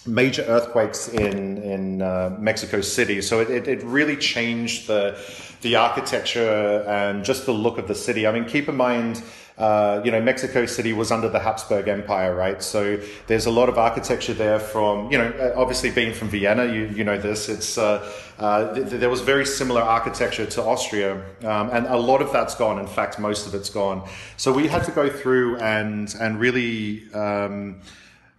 major 0.07 0.43
earthquakes 0.43 1.09
in 1.09 1.57
in 1.63 2.03
uh, 2.03 2.37
Mexico 2.39 2.83
City. 2.83 3.23
So 3.23 3.41
it, 3.41 3.51
it, 3.51 3.69
it, 3.69 3.83
really 3.85 4.17
changed 4.17 4.87
the 4.87 5.19
the 5.63 5.77
architecture 5.77 6.85
and 6.87 7.25
just 7.25 7.47
the 7.47 7.53
look 7.53 7.79
of 7.79 7.89
the 7.89 7.94
city. 7.94 8.27
I 8.27 8.32
mean, 8.32 8.44
keep 8.44 8.69
in 8.69 8.77
mind 8.77 9.23
uh, 9.56 10.03
you 10.05 10.11
know, 10.11 10.20
Mexico 10.20 10.67
City 10.67 10.93
was 10.93 11.13
under 11.13 11.29
the 11.29 11.39
Habsburg 11.39 11.87
Empire, 11.87 12.34
right? 12.34 12.61
So 12.61 12.99
there's 13.29 13.46
a 13.46 13.51
lot 13.51 13.69
of 13.69 13.79
architecture 13.79 14.34
there 14.34 14.58
from, 14.58 15.13
you 15.13 15.19
know, 15.19 15.29
uh, 15.39 15.61
obviously 15.61 15.93
being 15.93 16.13
from 16.13 16.29
Vienna, 16.29 16.67
you, 16.67 16.87
you 16.87 17.05
know 17.05 17.17
this, 17.17 17.49
it's, 17.49 17.79
uh, 17.79 18.11
uh, 18.41 18.75
th- 18.75 18.89
there 18.89 19.11
was 19.11 19.20
very 19.20 19.46
similar 19.46 19.81
architecture 19.81 20.44
to 20.44 20.63
Austria, 20.63 21.23
um, 21.44 21.70
and 21.70 21.87
a 21.87 21.96
lot 21.96 22.20
of 22.20 22.32
that's 22.32 22.56
gone. 22.56 22.81
In 22.81 22.89
fact, 22.89 23.20
most 23.20 23.46
of 23.46 23.55
it's 23.55 23.70
gone. 23.70 24.08
So 24.37 24.53
we 24.53 24.67
had 24.67 24.82
to 24.84 24.91
go 24.91 25.08
through 25.08 25.58
and, 25.58 26.13
and 26.20 26.41
really, 26.41 27.13
um, 27.13 27.81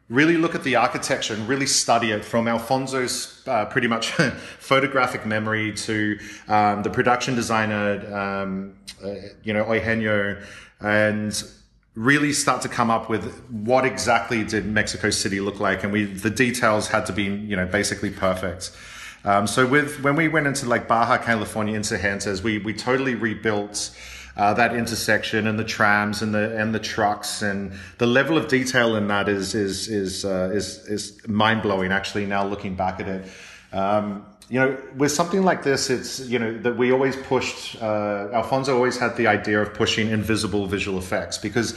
really 0.10 0.38
look 0.38 0.53
at 0.53 0.63
the 0.63 0.75
architecture 0.75 1.34
and 1.34 1.48
really 1.48 1.65
study 1.65 2.12
it 2.12 2.24
from 2.24 2.48
Alfonso's 2.48 3.41
uh, 3.48 3.65
pretty 3.65 3.88
much 3.88 4.12
photographic 4.60 5.25
memory 5.25 5.74
to 5.74 6.19
um, 6.48 6.84
the 6.84 6.89
production 6.89 7.36
designer, 7.36 8.13
um, 8.13 8.75
uh, 9.03 9.13
you 9.43 9.53
know, 9.53 9.72
Eugenio, 9.74 10.41
and 10.82 11.44
really 11.96 12.34
start 12.34 12.62
to 12.62 12.70
come 12.70 12.91
up 12.91 13.10
with 13.10 13.41
what 13.50 13.86
exactly 13.86 14.44
did 14.44 14.65
Mexico 14.65 15.10
City 15.10 15.39
look 15.39 15.60
like, 15.60 15.84
and 15.84 15.91
we 15.91 16.05
the 16.05 16.29
details 16.29 16.88
had 16.88 17.05
to 17.05 17.13
be 17.13 17.24
you 17.24 17.55
know 17.55 17.65
basically 17.65 18.12
perfect. 18.12 18.72
Um, 19.24 19.48
so 19.48 19.65
with 19.65 20.03
when 20.03 20.15
we 20.15 20.27
went 20.27 20.48
into 20.48 20.67
like 20.67 20.88
Baja 20.88 21.17
California 21.17 21.75
into 21.75 21.96
Insurgentes, 21.96 22.44
we 22.44 22.60
we 22.60 22.74
totally 22.74 23.15
rebuilt. 23.15 23.96
Uh, 24.38 24.53
that 24.53 24.75
intersection 24.75 25.48
and 25.48 25.58
the 25.58 25.63
trams 25.63 26.22
and 26.22 26.36
the 26.36 26.58
and 26.58 26.75
the 26.75 26.79
trucks 26.79 27.41
and 27.41 27.72
the 28.00 28.05
level 28.05 28.38
of 28.38 28.50
detail 28.50 28.98
in 28.98 29.08
that 29.08 29.29
is 29.29 29.55
is 29.55 29.88
is 29.88 30.25
uh, 30.25 30.51
is 30.53 30.86
is 30.89 31.25
mind 31.25 31.62
blowing. 31.62 31.94
Actually, 31.94 32.25
now 32.25 32.46
looking 32.46 32.75
back 32.75 33.00
at 33.00 33.08
it, 33.08 33.25
um, 33.72 34.25
you 34.49 34.59
know, 34.59 34.77
with 34.95 35.11
something 35.11 35.43
like 35.43 35.63
this, 35.63 35.89
it's, 35.89 36.19
you 36.19 36.37
know, 36.37 36.57
that 36.59 36.77
we 36.77 36.91
always 36.91 37.15
pushed, 37.15 37.81
uh, 37.81 38.29
Alfonso 38.31 38.75
always 38.75 38.97
had 38.97 39.15
the 39.17 39.27
idea 39.27 39.61
of 39.61 39.73
pushing 39.73 40.09
invisible 40.09 40.67
visual 40.67 40.99
effects 40.99 41.37
because, 41.37 41.75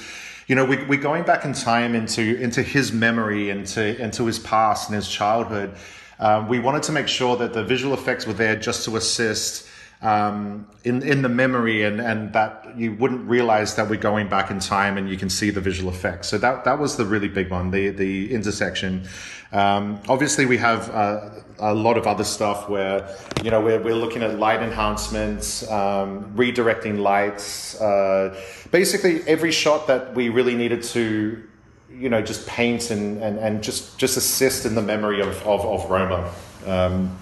you 0.49 0.55
know, 0.55 0.65
we, 0.65 0.85
we're 0.85 1.01
going 1.01 1.25
back 1.25 1.45
in 1.45 1.55
time 1.55 1.95
into, 1.95 2.37
into 2.37 2.63
his 2.63 2.93
memory, 2.93 3.49
into, 3.49 4.01
into 4.03 4.27
his 4.27 4.39
past 4.39 4.89
and 4.89 4.97
his 4.97 5.09
childhood. 5.09 5.75
Um, 6.19 6.49
we 6.49 6.59
wanted 6.59 6.83
to 6.85 6.93
make 6.93 7.09
sure 7.09 7.37
that 7.37 7.55
the 7.55 7.65
visual 7.65 7.95
effects 7.95 8.27
were 8.27 8.33
there 8.35 8.57
just 8.57 8.85
to 8.85 8.97
assist 8.97 9.67
um, 10.01 10.69
in 10.85 11.03
in 11.03 11.23
the 11.23 11.29
memory, 11.29 11.83
and 11.83 12.01
and 12.01 12.33
that 12.33 12.77
you 12.77 12.95
wouldn't 12.95 13.29
realize 13.29 13.75
that 13.75 13.89
we're 13.91 13.97
going 13.97 14.29
back 14.29 14.51
in 14.51 14.61
time, 14.61 14.97
and 14.97 15.11
you 15.11 15.17
can 15.17 15.29
see 15.29 15.51
the 15.51 15.61
visual 15.61 15.91
effects. 15.91 16.29
So 16.29 16.39
that 16.39 16.65
that 16.65 16.79
was 16.79 16.97
the 16.97 17.05
really 17.05 17.29
big 17.29 17.51
one, 17.51 17.71
the 17.71 17.91
the 17.91 18.33
intersection. 18.33 19.09
Um, 19.53 20.01
obviously, 20.09 20.45
we 20.47 20.59
have 20.59 20.91
uh, 20.91 21.31
a 21.59 21.75
lot 21.75 21.97
of 21.97 22.07
other 22.07 22.25
stuff 22.25 22.69
where 22.69 23.17
you 23.43 23.51
know 23.51 23.61
we're 23.61 23.81
we're 23.81 23.95
looking 23.95 24.23
at 24.23 24.39
light 24.39 24.63
enhancements, 24.63 25.69
um, 25.71 26.33
redirecting 26.35 26.99
lights, 26.99 27.81
uh, 27.81 28.39
basically 28.71 29.23
every 29.27 29.51
shot 29.51 29.87
that 29.87 30.15
we 30.15 30.29
really 30.29 30.55
needed 30.55 30.83
to 30.83 31.43
you 31.91 32.09
know 32.09 32.21
just 32.21 32.47
paint 32.47 32.91
and, 32.91 33.23
and, 33.23 33.39
and 33.39 33.63
just 33.63 33.99
just 33.99 34.17
assist 34.17 34.67
in 34.67 34.75
the 34.75 34.83
memory 34.83 35.21
of 35.21 35.37
of, 35.47 35.65
of 35.65 35.91
Roma 35.91 36.33
um, 36.67 37.17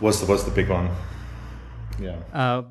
was 0.00 0.20
the 0.20 0.26
was 0.26 0.44
the 0.44 0.50
big 0.50 0.68
one. 0.68 0.88
Yeah. 1.98 2.16
Uh, 2.32 2.62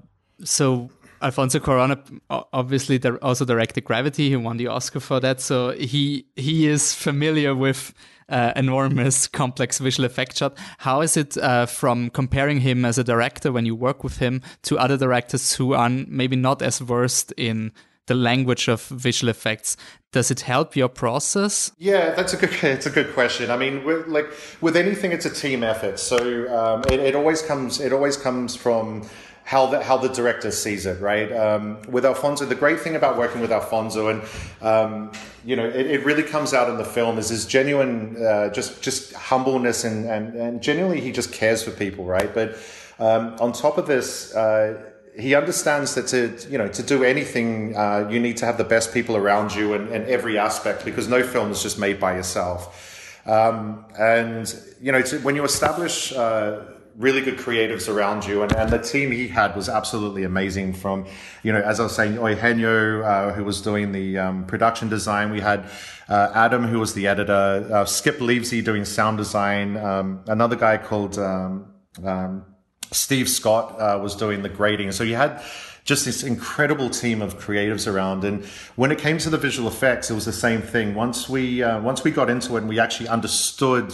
so 0.43 0.89
Alfonso 1.23 1.59
Cuarón 1.59 2.19
obviously 2.29 3.01
also 3.21 3.45
directed 3.45 3.85
Gravity. 3.85 4.29
He 4.29 4.35
won 4.35 4.57
the 4.57 4.67
Oscar 4.67 4.99
for 4.99 5.19
that, 5.21 5.39
so 5.39 5.71
he 5.71 6.25
he 6.35 6.67
is 6.67 6.93
familiar 6.93 7.55
with 7.55 7.93
uh, 8.29 8.51
enormous, 8.55 9.27
complex 9.27 9.79
visual 9.79 10.05
effect 10.05 10.37
shot. 10.37 10.57
How 10.79 11.01
is 11.01 11.17
it 11.17 11.37
uh, 11.37 11.65
from 11.65 12.09
comparing 12.09 12.59
him 12.59 12.85
as 12.85 12.97
a 12.97 13.03
director 13.03 13.51
when 13.51 13.65
you 13.65 13.75
work 13.75 14.03
with 14.03 14.17
him 14.17 14.41
to 14.63 14.77
other 14.77 14.97
directors 14.97 15.55
who 15.55 15.73
are 15.73 15.89
maybe 15.89 16.35
not 16.35 16.61
as 16.61 16.79
versed 16.79 17.31
in 17.37 17.71
the 18.07 18.15
language 18.15 18.67
of 18.67 18.83
visual 18.87 19.29
effects? 19.29 19.77
Does 20.11 20.29
it 20.29 20.41
help 20.41 20.75
your 20.75 20.89
process? 20.89 21.71
Yeah, 21.77 22.13
that's 22.13 22.33
a 22.33 22.37
good. 22.37 22.51
It's 22.63 22.85
a 22.85 22.91
good 22.91 23.13
question. 23.13 23.49
I 23.49 23.57
mean, 23.57 23.83
like 24.07 24.27
with 24.61 24.75
anything, 24.75 25.11
it's 25.11 25.25
a 25.25 25.33
team 25.33 25.63
effort. 25.63 25.99
So 25.99 26.17
um, 26.55 26.83
it, 26.91 26.99
it 26.99 27.15
always 27.15 27.41
comes. 27.41 27.79
It 27.79 27.93
always 27.93 28.17
comes 28.17 28.55
from 28.55 29.07
how 29.43 29.65
the 29.67 29.83
how 29.83 29.97
the 29.97 30.07
director 30.09 30.51
sees 30.51 30.85
it, 30.85 31.01
right? 31.01 31.31
Um, 31.31 31.81
with 31.89 32.05
Alfonso, 32.05 32.45
the 32.45 32.55
great 32.55 32.79
thing 32.79 32.95
about 32.95 33.17
working 33.17 33.41
with 33.41 33.51
Alfonso, 33.51 34.07
and 34.07 34.21
um, 34.61 35.11
you 35.43 35.55
know, 35.55 35.65
it, 35.65 35.85
it, 35.87 36.05
really 36.05 36.23
comes 36.23 36.53
out 36.53 36.69
in 36.69 36.77
the 36.77 36.85
film 36.85 37.17
is 37.17 37.29
his 37.29 37.45
genuine, 37.45 38.15
uh, 38.23 38.49
just 38.49 38.81
just 38.81 39.13
humbleness 39.13 39.83
and, 39.83 40.05
and 40.05 40.35
and 40.35 40.61
genuinely 40.61 41.01
he 41.01 41.11
just 41.11 41.33
cares 41.33 41.61
for 41.61 41.71
people, 41.71 42.05
right? 42.05 42.33
But 42.33 42.57
um, 42.99 43.35
on 43.39 43.51
top 43.51 43.77
of 43.77 43.87
this. 43.87 44.33
Uh, 44.33 44.89
he 45.15 45.35
understands 45.35 45.93
that 45.93 46.07
to 46.07 46.35
you 46.49 46.57
know 46.57 46.67
to 46.67 46.81
do 46.81 47.03
anything 47.03 47.77
uh, 47.77 48.07
you 48.09 48.19
need 48.19 48.35
to 48.35 48.47
have 48.47 48.57
the 48.57 48.63
best 48.63 48.91
people 48.91 49.15
around 49.15 49.53
you 49.53 49.75
in, 49.75 49.87
in 49.89 50.03
every 50.07 50.39
aspect 50.39 50.83
because 50.83 51.07
no 51.07 51.21
film 51.21 51.51
is 51.51 51.61
just 51.61 51.77
made 51.77 51.99
by 51.99 52.15
yourself 52.15 53.21
um, 53.27 53.85
and 53.99 54.55
you 54.81 54.91
know 54.91 55.03
to, 55.03 55.19
when 55.19 55.35
you 55.35 55.43
establish 55.43 56.11
uh, 56.13 56.63
really 56.97 57.21
good 57.21 57.37
creatives 57.37 57.93
around 57.93 58.25
you 58.25 58.43
and, 58.43 58.53
and 58.55 58.69
the 58.69 58.77
team 58.77 59.11
he 59.11 59.27
had 59.27 59.55
was 59.55 59.67
absolutely 59.67 60.23
amazing 60.23 60.73
from 60.73 61.05
you 61.41 61.51
know 61.51 61.59
as 61.61 61.79
i 61.79 61.83
was 61.83 61.95
saying 61.95 62.13
eugenio 62.13 63.01
uh, 63.01 63.33
who 63.33 63.43
was 63.43 63.61
doing 63.61 63.91
the 63.91 64.17
um, 64.17 64.45
production 64.45 64.89
design 64.89 65.31
we 65.31 65.39
had 65.39 65.67
uh, 66.09 66.31
adam 66.35 66.67
who 66.67 66.79
was 66.79 66.93
the 66.93 67.07
editor 67.07 67.67
uh, 67.73 67.83
skip 67.83 68.19
Lievsay 68.19 68.63
doing 68.63 68.85
sound 68.85 69.17
design 69.17 69.77
um, 69.77 70.23
another 70.27 70.55
guy 70.55 70.77
called 70.77 71.17
um, 71.17 71.73
um 72.03 72.45
Steve 72.93 73.27
Scott 73.27 73.79
uh, 73.79 73.99
was 74.01 74.15
doing 74.15 74.41
the 74.41 74.49
grading. 74.49 74.91
So 74.91 75.03
you 75.03 75.15
had 75.15 75.41
just 75.83 76.05
this 76.05 76.23
incredible 76.23 76.89
team 76.89 77.21
of 77.21 77.39
creatives 77.39 77.91
around. 77.91 78.23
And 78.23 78.45
when 78.75 78.91
it 78.91 78.99
came 78.99 79.17
to 79.19 79.29
the 79.29 79.37
visual 79.37 79.67
effects, 79.67 80.09
it 80.09 80.13
was 80.13 80.25
the 80.25 80.31
same 80.31 80.61
thing. 80.61 80.95
Once 80.95 81.27
we 81.27 81.61
uh, 81.61 81.81
once 81.81 82.03
we 82.03 82.11
got 82.11 82.29
into 82.29 82.55
it 82.55 82.59
and 82.59 82.69
we 82.69 82.79
actually 82.79 83.09
understood 83.09 83.93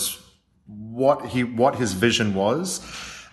what 0.70 1.28
he 1.28 1.44
what 1.44 1.76
his 1.76 1.94
vision 1.94 2.34
was 2.34 2.82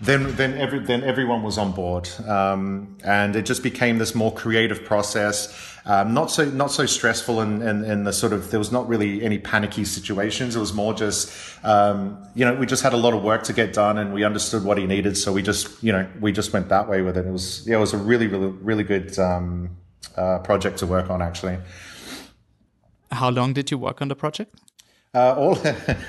then 0.01 0.37
then 0.37 0.59
every 0.59 0.81
then 0.81 1.03
everyone 1.03 1.43
was 1.43 1.57
on 1.57 1.73
board, 1.73 2.09
um, 2.27 2.99
and 3.03 3.35
it 3.35 3.47
just 3.47 3.63
became 3.63 3.97
this 3.97 4.15
more 4.15 4.33
creative 4.33 4.85
process. 4.85 5.73
Um, 5.87 6.13
not 6.13 6.31
so 6.31 6.45
not 6.45 6.71
so 6.71 6.85
stressful 6.85 7.41
and 7.41 7.63
in, 7.63 7.69
in, 7.69 7.91
in, 7.91 8.05
the 8.05 8.13
sort 8.13 8.33
of 8.33 8.51
there 8.51 8.59
was 8.59 8.73
not 8.73 8.89
really 8.89 9.23
any 9.23 9.39
panicky 9.39 9.85
situations. 9.85 10.55
It 10.55 10.59
was 10.59 10.75
more 10.75 10.93
just 10.93 11.33
um, 11.65 12.23
you 12.35 12.45
know 12.45 12.55
we 12.55 12.67
just 12.67 12.83
had 12.83 12.93
a 12.93 12.97
lot 12.99 13.15
of 13.15 13.23
work 13.23 13.45
to 13.45 13.55
get 13.55 13.73
done, 13.73 13.97
and 13.97 14.13
we 14.13 14.23
understood 14.23 14.65
what 14.65 14.77
he 14.77 14.87
needed, 14.87 15.17
so 15.17 15.33
we 15.33 15.43
just 15.43 15.83
you 15.83 15.93
know 15.93 16.07
we 16.21 16.31
just 16.31 16.53
went 16.53 16.69
that 16.69 16.91
way 16.91 17.01
with 17.01 17.17
it. 17.17 17.25
It 17.25 17.33
was 17.33 17.67
yeah, 17.67 17.77
it 17.77 17.81
was 17.81 17.95
a 17.95 17.99
really 17.99 18.27
really 18.27 18.49
really 18.49 18.85
good 18.85 19.19
um, 19.19 19.79
uh, 20.15 20.41
project 20.41 20.79
to 20.81 20.87
work 20.87 21.09
on 21.09 21.23
actually. 21.23 21.57
How 23.13 23.31
long 23.31 23.55
did 23.55 23.71
you 23.71 23.79
work 23.79 24.03
on 24.03 24.09
the 24.09 24.17
project? 24.17 24.55
Uh, 25.17 25.35
all, 25.35 25.59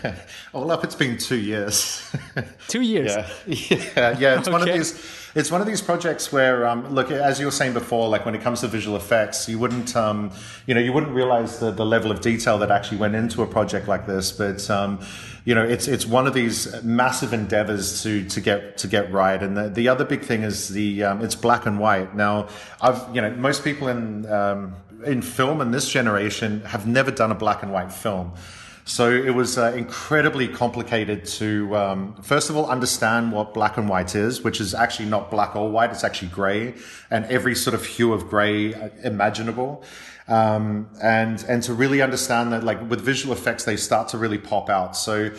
all 0.54 0.70
up, 0.70 0.84
it's 0.84 0.94
been 0.94 1.18
two 1.18 1.38
years. 1.38 2.14
two 2.68 2.82
years. 2.82 3.16
yeah, 3.16 3.30
yeah, 3.48 4.20
yeah. 4.20 4.38
It's 4.38 4.50
okay. 4.50 4.52
one 4.52 4.62
of 4.62 4.68
these. 4.68 5.02
It's 5.34 5.50
one 5.50 5.62
of 5.62 5.68
these 5.68 5.82
projects 5.82 6.30
where, 6.32 6.68
um, 6.68 6.94
look, 6.94 7.10
as 7.10 7.40
you 7.40 7.46
were 7.46 7.52
saying 7.52 7.72
before, 7.72 8.10
like 8.10 8.26
when 8.26 8.36
it 8.36 8.42
comes 8.42 8.62
to 8.62 8.68
visual 8.68 8.98
effects, 8.98 9.48
you 9.48 9.60
wouldn't, 9.60 9.96
um, 9.96 10.32
you 10.66 10.74
know, 10.74 10.82
you 10.82 10.92
wouldn't 10.92 11.14
realize 11.14 11.60
the, 11.60 11.72
the 11.72 11.86
level 11.86 12.12
of 12.12 12.20
detail 12.20 12.58
that 12.58 12.72
actually 12.72 12.98
went 12.98 13.16
into 13.16 13.44
a 13.44 13.48
project 13.48 13.88
like 13.88 14.08
this. 14.08 14.32
But, 14.32 14.70
um, 14.70 15.00
you 15.46 15.56
know, 15.56 15.64
it's 15.64 15.88
it's 15.88 16.06
one 16.06 16.28
of 16.28 16.34
these 16.34 16.84
massive 16.84 17.32
endeavors 17.32 18.04
to 18.04 18.28
to 18.28 18.42
get 18.42 18.78
to 18.80 18.88
get 18.90 19.10
right. 19.14 19.42
And 19.42 19.56
the, 19.56 19.70
the 19.70 19.88
other 19.88 20.04
big 20.04 20.24
thing 20.24 20.44
is 20.44 20.68
the 20.68 21.04
um, 21.04 21.24
it's 21.24 21.36
black 21.36 21.66
and 21.66 21.80
white. 21.80 22.14
Now, 22.14 22.50
I've 22.82 23.16
you 23.16 23.22
know, 23.22 23.32
most 23.32 23.64
people 23.64 23.88
in 23.88 24.30
um, 24.30 24.76
in 25.06 25.22
film 25.22 25.62
in 25.62 25.72
this 25.72 25.90
generation 25.90 26.60
have 26.66 26.86
never 26.86 27.12
done 27.12 27.32
a 27.32 27.36
black 27.36 27.64
and 27.64 27.72
white 27.72 27.94
film. 27.94 28.34
So 28.88 29.12
it 29.12 29.36
was 29.36 29.58
uh, 29.58 29.74
incredibly 29.76 30.48
complicated 30.48 31.26
to, 31.26 31.76
um, 31.76 32.16
first 32.22 32.50
of 32.50 32.56
all, 32.56 32.68
understand 32.68 33.34
what 33.34 33.54
black 33.54 33.76
and 33.76 33.90
white 33.90 34.16
is, 34.16 34.42
which 34.42 34.62
is 34.62 34.74
actually 34.74 35.10
not 35.10 35.30
black 35.30 35.58
or 35.58 35.70
white, 35.70 35.92
it's 35.92 36.06
actually 36.06 36.30
gray, 36.30 36.74
and 37.12 37.26
every 37.26 37.54
sort 37.54 37.74
of 37.74 37.86
hue 37.86 38.14
of 38.14 38.30
gray 38.30 38.74
uh, 38.74 38.88
imaginable. 39.04 39.84
Um, 40.30 40.88
and, 41.02 41.44
and 41.50 41.62
to 41.64 41.74
really 41.74 42.02
understand 42.02 42.54
that, 42.54 42.64
like 42.64 42.90
with 42.90 43.02
visual 43.02 43.34
effects, 43.34 43.66
they 43.66 43.76
start 43.76 44.08
to 44.10 44.18
really 44.18 44.38
pop 44.38 44.70
out. 44.70 44.96
So, 44.96 45.32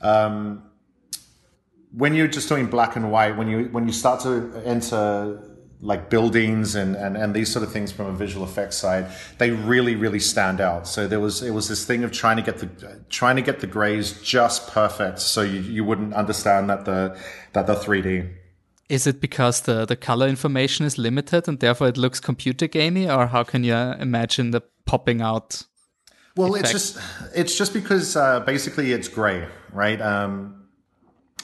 um, 0.00 0.62
when 1.92 2.14
you're 2.14 2.26
just 2.26 2.48
doing 2.48 2.66
black 2.68 2.96
and 2.96 3.12
white, 3.12 3.36
when 3.36 3.48
you, 3.48 3.64
when 3.66 3.86
you 3.86 3.92
start 3.92 4.20
to 4.22 4.62
enter 4.64 5.53
like 5.84 6.08
buildings 6.08 6.74
and, 6.74 6.96
and, 6.96 7.14
and 7.14 7.34
these 7.34 7.52
sort 7.52 7.62
of 7.62 7.70
things 7.70 7.92
from 7.92 8.06
a 8.06 8.12
visual 8.12 8.44
effects 8.44 8.76
side, 8.76 9.06
they 9.36 9.50
really, 9.50 9.94
really 9.94 10.18
stand 10.18 10.58
out. 10.58 10.88
So 10.88 11.06
there 11.06 11.20
was, 11.20 11.42
it 11.42 11.50
was 11.50 11.68
this 11.68 11.84
thing 11.84 12.02
of 12.04 12.10
trying 12.10 12.38
to 12.38 12.42
get 12.42 12.58
the, 12.58 13.04
trying 13.10 13.36
to 13.36 13.42
get 13.42 13.60
the 13.60 13.66
grays 13.66 14.20
just 14.22 14.72
perfect. 14.72 15.20
So 15.20 15.42
you, 15.42 15.60
you 15.60 15.84
wouldn't 15.84 16.14
understand 16.14 16.70
that 16.70 16.86
the, 16.86 17.20
that 17.52 17.66
the 17.66 17.74
3D. 17.74 18.32
Is 18.88 19.06
it 19.06 19.20
because 19.20 19.60
the, 19.62 19.84
the 19.84 19.96
color 19.96 20.26
information 20.26 20.86
is 20.86 20.96
limited 20.96 21.46
and 21.48 21.60
therefore 21.60 21.88
it 21.88 21.98
looks 21.98 22.18
computer 22.18 22.66
gamey 22.66 23.08
or 23.08 23.26
how 23.26 23.44
can 23.44 23.62
you 23.62 23.74
imagine 23.74 24.52
the 24.52 24.62
popping 24.86 25.20
out? 25.20 25.64
Well, 26.34 26.54
effect? 26.54 26.64
it's 26.64 26.72
just, 26.72 26.98
it's 27.34 27.58
just 27.58 27.74
because, 27.74 28.16
uh, 28.16 28.40
basically 28.40 28.92
it's 28.92 29.08
gray, 29.08 29.46
right? 29.70 30.00
Um, 30.00 30.63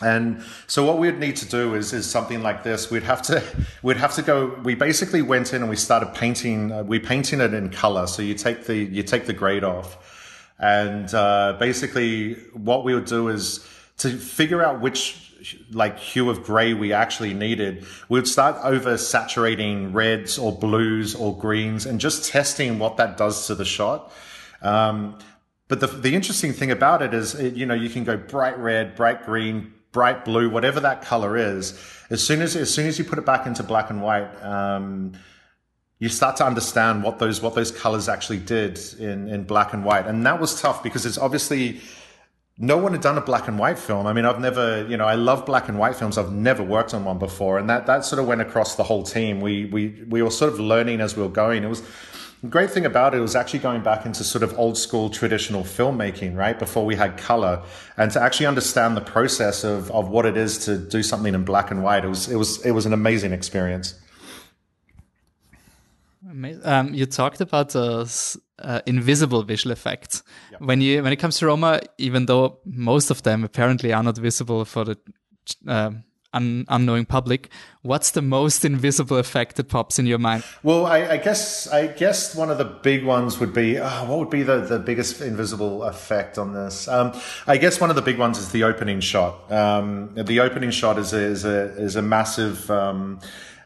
and 0.00 0.42
so 0.66 0.84
what 0.84 0.98
we'd 0.98 1.18
need 1.18 1.36
to 1.36 1.46
do 1.46 1.74
is, 1.74 1.92
is 1.92 2.08
something 2.08 2.42
like 2.42 2.62
this. 2.62 2.90
We'd 2.90 3.02
have 3.02 3.22
to, 3.22 3.42
we'd 3.82 3.98
have 3.98 4.14
to 4.14 4.22
go, 4.22 4.58
we 4.62 4.74
basically 4.74 5.22
went 5.22 5.52
in 5.52 5.62
and 5.62 5.70
we 5.70 5.76
started 5.76 6.14
painting, 6.14 6.72
uh, 6.72 6.82
we 6.82 6.98
painting 6.98 7.40
it 7.40 7.52
in 7.52 7.70
color. 7.70 8.06
So 8.06 8.22
you 8.22 8.34
take 8.34 8.64
the, 8.64 8.76
you 8.76 9.02
take 9.02 9.26
the 9.26 9.32
grade 9.32 9.64
off. 9.64 10.56
And, 10.58 11.12
uh, 11.14 11.56
basically 11.58 12.34
what 12.52 12.84
we 12.84 12.94
would 12.94 13.06
do 13.06 13.28
is 13.28 13.66
to 13.98 14.10
figure 14.10 14.62
out 14.62 14.80
which, 14.80 15.26
like 15.72 15.98
hue 15.98 16.28
of 16.28 16.42
gray 16.42 16.74
we 16.74 16.92
actually 16.92 17.34
needed, 17.34 17.84
we 18.08 18.18
would 18.18 18.28
start 18.28 18.56
over 18.62 18.96
saturating 18.96 19.92
reds 19.92 20.38
or 20.38 20.52
blues 20.52 21.14
or 21.14 21.36
greens 21.36 21.86
and 21.86 21.98
just 22.00 22.30
testing 22.30 22.78
what 22.78 22.96
that 22.98 23.16
does 23.16 23.46
to 23.46 23.54
the 23.54 23.64
shot. 23.64 24.12
Um, 24.62 25.18
but 25.68 25.80
the, 25.80 25.86
the 25.86 26.14
interesting 26.14 26.52
thing 26.52 26.70
about 26.70 27.00
it 27.00 27.14
is, 27.14 27.34
it, 27.34 27.54
you 27.54 27.64
know, 27.64 27.74
you 27.74 27.88
can 27.88 28.04
go 28.04 28.16
bright 28.16 28.58
red, 28.58 28.96
bright 28.96 29.24
green, 29.24 29.72
bright 29.92 30.24
blue, 30.24 30.48
whatever 30.48 30.80
that 30.80 31.02
color 31.02 31.36
is, 31.36 31.78
as 32.10 32.24
soon 32.24 32.42
as 32.42 32.56
as 32.56 32.72
soon 32.72 32.86
as 32.86 32.98
you 32.98 33.04
put 33.04 33.18
it 33.18 33.26
back 33.26 33.46
into 33.46 33.62
black 33.62 33.90
and 33.90 34.02
white, 34.02 34.30
um, 34.42 35.12
you 35.98 36.08
start 36.08 36.36
to 36.36 36.46
understand 36.46 37.02
what 37.02 37.18
those 37.18 37.40
what 37.40 37.54
those 37.54 37.70
colors 37.70 38.08
actually 38.08 38.38
did 38.38 38.78
in 38.98 39.28
in 39.28 39.44
black 39.44 39.72
and 39.72 39.84
white, 39.84 40.06
and 40.06 40.24
that 40.26 40.40
was 40.40 40.60
tough 40.60 40.82
because 40.82 41.06
it's 41.06 41.18
obviously 41.18 41.80
no 42.62 42.76
one 42.76 42.92
had 42.92 43.00
done 43.00 43.16
a 43.16 43.22
black 43.22 43.48
and 43.48 43.58
white 43.58 43.78
film. 43.78 44.06
I 44.06 44.12
mean, 44.12 44.26
I've 44.26 44.38
never, 44.38 44.86
you 44.86 44.98
know, 44.98 45.06
I 45.06 45.14
love 45.14 45.46
black 45.46 45.68
and 45.70 45.78
white 45.78 45.96
films. 45.96 46.18
I've 46.18 46.30
never 46.30 46.62
worked 46.62 46.92
on 46.92 47.04
one 47.04 47.18
before, 47.18 47.58
and 47.58 47.70
that 47.70 47.86
that 47.86 48.04
sort 48.04 48.20
of 48.20 48.26
went 48.26 48.42
across 48.42 48.76
the 48.76 48.84
whole 48.84 49.02
team. 49.02 49.40
We 49.40 49.64
we 49.64 50.04
we 50.08 50.22
were 50.22 50.30
sort 50.30 50.52
of 50.52 50.60
learning 50.60 51.00
as 51.00 51.16
we 51.16 51.22
were 51.22 51.30
going. 51.30 51.64
It 51.64 51.68
was 51.68 51.82
the 52.42 52.48
great 52.48 52.70
thing 52.70 52.86
about 52.86 53.14
it 53.14 53.20
was 53.20 53.36
actually 53.36 53.58
going 53.58 53.82
back 53.82 54.06
into 54.06 54.24
sort 54.24 54.42
of 54.42 54.58
old 54.58 54.78
school 54.78 55.10
traditional 55.10 55.62
filmmaking, 55.62 56.36
right? 56.36 56.58
Before 56.58 56.86
we 56.86 56.96
had 56.96 57.18
color 57.18 57.62
and 57.96 58.10
to 58.12 58.20
actually 58.20 58.46
understand 58.46 58.96
the 58.96 59.02
process 59.02 59.62
of, 59.62 59.90
of 59.90 60.08
what 60.08 60.24
it 60.24 60.36
is 60.36 60.64
to 60.64 60.78
do 60.78 61.02
something 61.02 61.34
in 61.34 61.44
black 61.44 61.70
and 61.70 61.82
white. 61.82 62.04
It 62.04 62.08
was, 62.08 62.28
it 62.28 62.36
was, 62.36 62.64
it 62.64 62.70
was 62.70 62.86
an 62.86 62.94
amazing 62.94 63.32
experience. 63.32 63.94
Um, 66.64 66.94
you 66.94 67.06
talked 67.06 67.40
about 67.40 67.70
those 67.70 68.38
uh, 68.58 68.80
invisible 68.86 69.42
visual 69.42 69.72
effects. 69.72 70.22
Yep. 70.52 70.60
When 70.60 70.80
you 70.80 71.02
when 71.02 71.12
it 71.12 71.16
comes 71.16 71.38
to 71.38 71.46
Roma, 71.46 71.80
even 71.98 72.26
though 72.26 72.58
most 72.64 73.10
of 73.10 73.22
them 73.22 73.42
apparently 73.42 73.92
are 73.92 74.02
not 74.02 74.16
visible 74.16 74.64
for 74.64 74.84
the 74.84 74.98
uh, 75.66 75.90
un- 76.32 76.64
unknowing 76.68 77.06
public, 77.06 77.50
what's 77.82 78.10
the 78.12 78.22
most 78.22 78.64
invisible 78.64 79.16
effect 79.16 79.56
that 79.56 79.68
pops 79.68 79.98
in 79.98 80.06
your 80.06 80.18
mind? 80.18 80.44
Well, 80.62 80.86
I, 80.86 80.98
I 81.08 81.16
guess 81.16 81.68
I 81.68 81.88
guess 81.88 82.34
one 82.34 82.50
of 82.50 82.58
the 82.58 82.64
big 82.64 83.04
ones 83.04 83.38
would 83.38 83.52
be 83.52 83.78
oh, 83.78 84.04
what 84.06 84.18
would 84.18 84.30
be 84.30 84.42
the, 84.42 84.60
the 84.60 84.78
biggest 84.78 85.20
invisible 85.20 85.82
effect 85.84 86.38
on 86.38 86.52
this? 86.52 86.88
Um, 86.88 87.12
I 87.46 87.56
guess 87.56 87.80
one 87.80 87.90
of 87.90 87.96
the 87.96 88.02
big 88.02 88.18
ones 88.18 88.38
is 88.38 88.52
the 88.52 88.64
opening 88.64 89.00
shot. 89.00 89.50
Um, 89.50 90.14
the 90.14 90.40
opening 90.40 90.70
shot 90.70 90.98
is 90.98 91.12
a, 91.12 91.20
is 91.20 91.44
a 91.44 91.76
is 91.76 91.96
a 91.96 92.02
massive. 92.02 92.70
Um, 92.70 93.20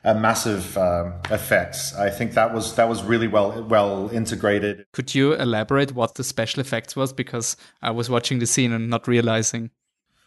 a 0.06 0.14
massive 0.14 0.76
um, 0.76 1.14
effect. 1.30 1.94
I 1.98 2.10
think 2.10 2.34
that 2.34 2.52
was 2.52 2.74
that 2.74 2.90
was 2.90 3.02
really 3.02 3.26
well 3.26 3.64
well 3.64 4.10
integrated. 4.10 4.84
Could 4.92 5.14
you 5.14 5.32
elaborate 5.32 5.92
what 5.92 6.16
the 6.16 6.24
special 6.24 6.60
effects 6.60 6.94
was? 6.94 7.14
Because 7.14 7.56
I 7.80 7.90
was 7.90 8.10
watching 8.10 8.38
the 8.38 8.46
scene 8.46 8.72
and 8.72 8.90
not 8.90 9.08
realizing 9.08 9.70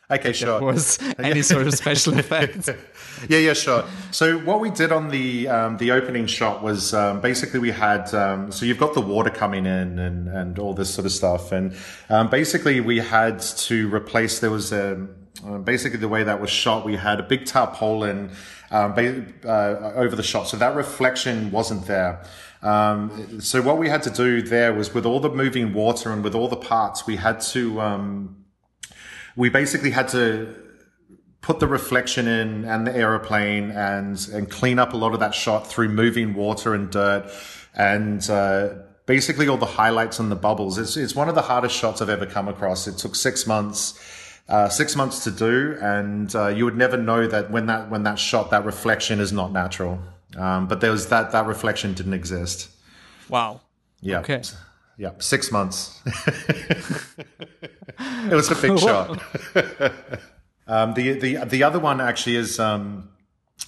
Okay, 0.10 0.32
sure. 0.32 0.62
was 0.62 1.00
any 1.20 1.42
sort 1.42 1.68
of 1.68 1.74
special 1.74 2.18
effect. 2.18 2.70
yeah, 3.30 3.40
yeah, 3.40 3.54
sure. 3.54 3.84
So 4.12 4.38
what 4.40 4.62
we 4.62 4.70
did 4.70 4.94
on 4.94 5.10
the 5.10 5.50
um, 5.50 5.78
the 5.78 5.92
opening 5.92 6.28
shot 6.28 6.64
was 6.64 6.94
um, 6.94 7.20
basically 7.20 7.60
we 7.60 7.72
had 7.72 8.14
um, 8.14 8.50
so 8.50 8.66
you've 8.66 8.78
got 8.78 8.94
the 8.94 9.02
water 9.02 9.30
coming 9.30 9.66
in 9.66 10.00
and 10.00 10.30
and 10.30 10.60
all 10.60 10.74
this 10.74 10.94
sort 10.94 11.06
of 11.06 11.12
stuff, 11.12 11.52
and 11.52 11.76
um, 12.10 12.30
basically 12.30 12.80
we 12.80 13.00
had 13.00 13.42
to 13.42 13.94
replace. 13.94 14.40
There 14.40 14.50
was 14.50 14.72
a 14.72 15.08
uh, 15.46 15.58
basically 15.58 16.00
the 16.00 16.08
way 16.08 16.24
that 16.24 16.40
was 16.40 16.50
shot. 16.50 16.86
We 16.86 16.96
had 16.96 17.20
a 17.20 17.24
big 17.24 17.46
tarpaulin 17.46 18.32
um, 18.72 18.94
uh, 19.46 19.50
over 19.96 20.16
the 20.16 20.24
shot, 20.24 20.48
so 20.48 20.56
that 20.56 20.74
reflection 20.74 21.52
wasn't 21.52 21.86
there. 21.86 22.24
Um, 22.62 23.42
so 23.42 23.62
what 23.62 23.78
we 23.78 23.90
had 23.90 24.04
to 24.04 24.10
do 24.10 24.42
there 24.42 24.74
was 24.74 24.94
with 24.94 25.06
all 25.06 25.20
the 25.20 25.30
moving 25.30 25.74
water 25.74 26.14
and 26.14 26.24
with 26.24 26.34
all 26.34 26.48
the 26.48 26.56
parts, 26.56 27.06
we 27.06 27.18
had 27.18 27.42
to 27.42 27.82
um, 27.82 28.37
we 29.38 29.50
basically 29.50 29.91
had 29.91 30.10
to 30.10 30.53
put 31.41 31.60
the 31.62 31.67
reflection 31.67 32.27
in 32.27 32.65
and 32.65 32.86
the 32.86 32.94
aeroplane 32.94 33.72
and 33.72 34.27
and 34.34 34.51
clean 34.51 34.79
up 34.79 34.91
a 34.91 34.98
lot 34.98 35.13
of 35.13 35.22
that 35.22 35.34
shot 35.34 35.65
through 35.65 35.88
moving 35.88 36.34
water 36.34 36.74
and 36.74 36.89
dirt 36.89 37.32
and 37.75 38.29
uh, 38.29 38.70
basically 39.06 39.48
all 39.48 39.56
the 39.56 39.65
highlights 39.65 40.20
and 40.20 40.29
the 40.29 40.36
bubbles. 40.36 40.77
It's 40.77 40.98
it's 40.98 41.15
one 41.15 41.29
of 41.29 41.36
the 41.36 41.44
hardest 41.44 41.75
shots 41.75 42.01
I've 42.01 42.10
ever 42.10 42.25
come 42.25 42.48
across. 42.50 42.88
It 42.88 42.98
took 42.98 43.15
six 43.15 43.48
months. 43.48 43.94
Uh, 44.50 44.70
six 44.70 44.96
months 44.96 45.25
to 45.25 45.32
do, 45.32 45.77
and 45.82 46.34
uh, 46.34 46.48
you 46.48 46.63
would 46.63 46.77
never 46.77 46.96
know 46.96 47.27
that 47.27 47.51
when 47.51 47.65
that 47.65 47.89
when 47.89 48.03
that 48.03 48.17
shot, 48.17 48.50
that 48.51 48.63
reflection 48.63 49.20
is 49.20 49.34
not 49.34 49.51
natural. 49.51 50.00
Um, 50.38 50.70
but 50.70 50.79
there 50.79 50.91
was 50.91 51.10
that 51.10 51.34
that 51.34 51.48
reflection 51.48 51.94
didn't 51.94 52.13
exist. 52.13 52.70
Wow. 53.27 53.60
Yeah. 54.00 54.20
Okay. 54.20 54.41
Yeah, 54.98 55.12
six 55.20 55.51
months. 55.51 56.01
it 57.88 58.34
was 58.34 58.51
a 58.51 58.56
big 58.56 58.77
shot. 58.79 59.22
um, 60.67 60.94
the 60.94 61.13
the 61.13 61.46
the 61.46 61.63
other 61.63 61.79
one 61.79 62.01
actually 62.01 62.36
is. 62.36 62.60
Um, 62.60 63.10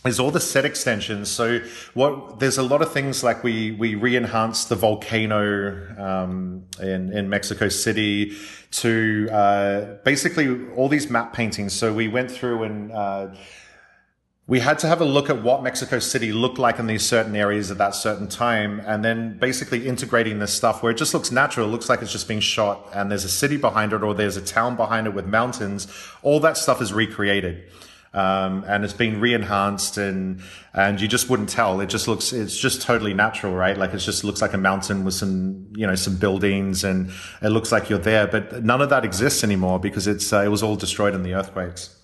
is 0.06 0.20
all 0.20 0.32
the 0.32 0.40
set 0.40 0.66
extensions. 0.66 1.30
So 1.30 1.60
what 1.94 2.40
there's 2.40 2.58
a 2.58 2.64
lot 2.64 2.82
of 2.82 2.94
things 2.94 3.24
like 3.24 3.44
we 3.44 3.72
we 3.72 3.96
re-enhanced 3.96 4.70
the 4.70 4.76
volcano 4.76 5.96
um, 5.98 6.66
in 6.80 7.12
in 7.12 7.30
Mexico 7.30 7.70
City 7.70 8.38
to 8.72 9.28
uh, 9.32 9.82
basically 10.06 10.70
all 10.76 10.88
these 10.88 11.10
map 11.10 11.34
paintings. 11.34 11.74
So 11.74 11.94
we 11.94 12.08
went 12.08 12.32
through 12.32 12.64
and 12.64 12.92
uh, 12.92 13.28
we 14.50 14.60
had 14.60 14.80
to 14.80 14.88
have 14.88 15.00
a 15.00 15.06
look 15.06 15.30
at 15.30 15.44
what 15.44 15.62
Mexico 15.62 16.00
City 16.00 16.32
looked 16.32 16.58
like 16.58 16.80
in 16.80 16.88
these 16.88 17.06
certain 17.06 17.36
areas 17.36 17.70
at 17.70 17.78
that 17.78 17.94
certain 17.94 18.28
time, 18.28 18.82
and 18.84 19.06
then 19.06 19.38
basically 19.38 19.88
integrating 19.88 20.40
this 20.40 20.52
stuff 20.52 20.82
where 20.82 20.92
it 20.92 20.98
just 20.98 21.14
looks 21.14 21.32
natural. 21.32 21.68
It 21.68 21.70
looks 21.70 21.88
like 21.88 22.02
it's 22.02 22.12
just 22.12 22.28
being 22.28 22.40
shot, 22.40 22.90
and 22.92 23.12
there's 23.12 23.24
a 23.24 23.30
city 23.30 23.58
behind 23.58 23.94
it, 23.94 24.02
or 24.02 24.16
there's 24.16 24.38
a 24.38 24.42
town 24.42 24.76
behind 24.76 25.06
it 25.06 25.14
with 25.14 25.28
mountains. 25.28 25.88
All 26.24 26.40
that 26.40 26.58
stuff 26.58 26.82
is 26.82 26.92
recreated. 26.92 27.64
Um, 28.12 28.66
and 28.68 28.84
it's 28.84 28.94
been 28.94 29.22
re-enhanced 29.22 29.98
and 29.98 30.42
and 30.74 31.00
you 31.00 31.08
just 31.08 31.30
wouldn't 31.30 31.50
tell 31.50 31.80
it 31.80 31.90
just 31.90 32.08
looks 32.08 32.34
it's 32.34 32.58
just 32.58 32.82
totally 32.82 33.14
natural 33.14 33.54
right 33.54 33.78
like 33.78 33.94
it 33.94 34.00
just 34.00 34.24
looks 34.24 34.42
like 34.42 34.54
a 34.54 34.58
mountain 34.58 35.06
with 35.06 35.14
some 35.14 35.68
you 35.76 35.86
know 35.86 35.94
some 35.94 36.16
buildings 36.16 36.84
and 36.84 37.12
it 37.44 37.50
looks 37.50 37.72
like 37.72 37.88
you're 37.88 38.00
there 38.00 38.26
but 38.26 38.64
none 38.64 38.82
of 38.82 38.90
that 38.90 39.06
exists 39.06 39.44
anymore 39.44 39.80
because 39.80 40.08
it's 40.08 40.34
uh, 40.34 40.42
it 40.42 40.48
was 40.48 40.64
all 40.64 40.76
destroyed 40.76 41.14
in 41.14 41.22
the 41.22 41.36
earthquakes. 41.36 41.99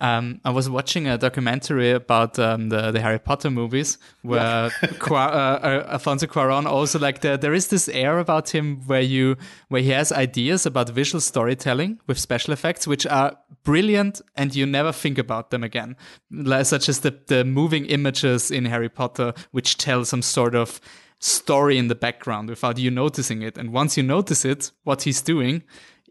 Um, 0.00 0.40
I 0.44 0.50
was 0.50 0.70
watching 0.70 1.06
a 1.06 1.18
documentary 1.18 1.90
about 1.90 2.38
um, 2.38 2.70
the 2.70 2.90
the 2.90 3.00
Harry 3.00 3.18
Potter 3.18 3.50
movies, 3.50 3.98
where 4.22 4.70
yeah. 4.82 4.88
Qua, 4.98 5.26
uh, 5.26 5.60
uh, 5.62 5.92
Alfonso 5.92 6.26
Cuarón 6.26 6.66
also 6.66 6.98
like 6.98 7.20
the, 7.20 7.36
there 7.36 7.52
is 7.52 7.68
this 7.68 7.88
air 7.88 8.18
about 8.18 8.48
him 8.48 8.80
where 8.86 9.02
you 9.02 9.36
where 9.68 9.82
he 9.82 9.90
has 9.90 10.10
ideas 10.10 10.64
about 10.64 10.88
visual 10.88 11.20
storytelling 11.20 12.00
with 12.06 12.18
special 12.18 12.52
effects, 12.52 12.86
which 12.86 13.06
are 13.06 13.36
brilliant, 13.62 14.22
and 14.36 14.54
you 14.56 14.64
never 14.64 14.92
think 14.92 15.18
about 15.18 15.50
them 15.50 15.62
again, 15.62 15.96
like, 16.30 16.66
such 16.66 16.88
as 16.88 17.00
the 17.00 17.14
the 17.26 17.44
moving 17.44 17.84
images 17.86 18.50
in 18.50 18.64
Harry 18.64 18.88
Potter, 18.88 19.34
which 19.50 19.76
tell 19.76 20.04
some 20.04 20.22
sort 20.22 20.54
of 20.54 20.80
story 21.18 21.76
in 21.76 21.88
the 21.88 21.94
background 21.94 22.48
without 22.48 22.78
you 22.78 22.90
noticing 22.90 23.42
it. 23.42 23.58
And 23.58 23.72
once 23.72 23.98
you 23.98 24.02
notice 24.02 24.46
it, 24.46 24.70
what 24.84 25.02
he's 25.02 25.20
doing, 25.20 25.62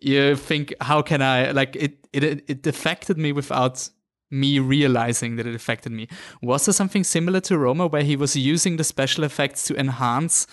you 0.01 0.35
think 0.35 0.73
how 0.81 1.01
can 1.01 1.21
i 1.21 1.51
like 1.51 1.75
it 1.75 1.98
it 2.13 2.43
it 2.47 2.67
affected 2.67 3.17
me 3.17 3.31
without 3.31 3.89
me 4.31 4.59
realizing 4.59 5.37
that 5.37 5.47
it 5.47 5.55
affected 5.55 5.91
me. 5.91 6.07
Was 6.41 6.65
there 6.65 6.73
something 6.73 7.03
similar 7.03 7.39
to 7.41 7.57
roma 7.57 7.87
where 7.87 8.03
he 8.03 8.15
was 8.15 8.35
using 8.35 8.77
the 8.77 8.83
special 8.83 9.23
effects 9.23 9.63
to 9.65 9.75
enhance 9.75 10.45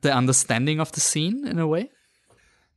the 0.00 0.12
understanding 0.12 0.80
of 0.80 0.92
the 0.92 1.00
scene 1.00 1.46
in 1.46 1.58
a 1.58 1.66
way 1.66 1.90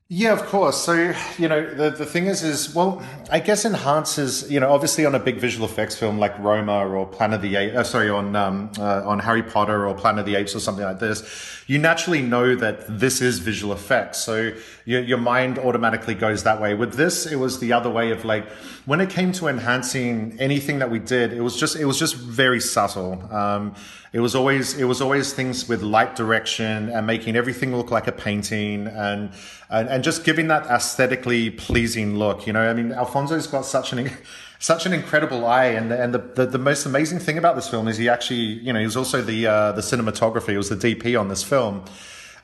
yeah, 0.07 0.33
of 0.33 0.43
course. 0.43 0.77
So, 0.77 1.15
you 1.39 1.47
know, 1.47 1.73
the, 1.73 1.89
the 1.89 2.05
thing 2.05 2.27
is, 2.27 2.43
is, 2.43 2.75
well, 2.75 3.01
I 3.31 3.39
guess 3.39 3.65
enhances, 3.65 4.51
you 4.51 4.59
know, 4.59 4.71
obviously 4.71 5.03
on 5.03 5.15
a 5.15 5.19
big 5.19 5.37
visual 5.37 5.65
effects 5.65 5.97
film 5.97 6.19
like 6.19 6.37
Roma 6.37 6.87
or 6.87 7.07
Planet 7.07 7.37
of 7.37 7.41
the 7.41 7.55
Apes, 7.55 7.75
uh, 7.75 7.83
sorry, 7.83 8.11
on, 8.11 8.35
um, 8.35 8.71
uh, 8.77 9.01
on 9.03 9.17
Harry 9.17 9.41
Potter 9.41 9.87
or 9.87 9.95
Planet 9.95 10.19
of 10.19 10.25
the 10.27 10.35
Apes 10.35 10.55
or 10.55 10.59
something 10.59 10.85
like 10.85 10.99
this, 10.99 11.63
you 11.65 11.79
naturally 11.79 12.21
know 12.21 12.55
that 12.55 12.85
this 12.87 13.19
is 13.19 13.39
visual 13.39 13.73
effects. 13.73 14.19
So 14.19 14.51
your, 14.85 15.01
your 15.01 15.17
mind 15.17 15.57
automatically 15.57 16.13
goes 16.13 16.43
that 16.43 16.61
way. 16.61 16.75
With 16.75 16.93
this, 16.93 17.25
it 17.25 17.37
was 17.37 17.59
the 17.59 17.73
other 17.73 17.89
way 17.89 18.11
of 18.11 18.25
like, 18.25 18.47
when 18.85 19.01
it 19.01 19.09
came 19.09 19.31
to 19.31 19.47
enhancing 19.47 20.37
anything 20.39 20.77
that 20.79 20.91
we 20.91 20.99
did, 20.99 21.33
it 21.33 21.41
was 21.41 21.59
just, 21.59 21.75
it 21.75 21.85
was 21.85 21.97
just 21.97 22.15
very 22.15 22.59
subtle. 22.59 23.27
Um, 23.33 23.73
it 24.15 24.21
was 24.21 24.33
always 24.33 24.77
it 24.77 24.85
was 24.85 25.01
always 25.01 25.33
things 25.33 25.67
with 25.67 25.81
light 25.81 26.15
direction 26.15 26.87
and 26.89 27.05
making 27.05 27.35
everything 27.35 27.75
look 27.75 27.91
like 27.91 28.07
a 28.07 28.13
painting 28.13 28.87
and 28.87 29.29
and, 29.69 29.89
and 29.89 30.05
just 30.05 30.23
giving 30.23 30.47
that 30.47 30.65
aesthetically 30.67 31.49
pleasing 31.49 32.15
look. 32.15 32.47
You 32.47 32.53
know, 32.53 32.69
I 32.69 32.73
mean, 32.73 32.93
Alfonso's 32.93 33.45
got 33.45 33.65
such 33.65 33.91
an 33.91 34.09
such 34.59 34.85
an 34.85 34.93
incredible 34.93 35.45
eye, 35.45 35.65
and 35.65 35.91
and 35.91 36.13
the, 36.13 36.19
the, 36.19 36.45
the 36.45 36.57
most 36.57 36.85
amazing 36.85 37.19
thing 37.19 37.37
about 37.37 37.57
this 37.57 37.67
film 37.67 37.89
is 37.89 37.97
he 37.97 38.07
actually 38.07 38.45
you 38.65 38.71
know 38.71 38.79
he 38.79 38.85
was 38.85 38.95
also 38.95 39.21
the 39.21 39.47
uh, 39.47 39.71
the 39.73 39.81
cinematography, 39.81 40.51
he 40.51 40.57
was 40.57 40.69
the 40.69 40.77
DP 40.77 41.19
on 41.19 41.27
this 41.27 41.43
film. 41.43 41.83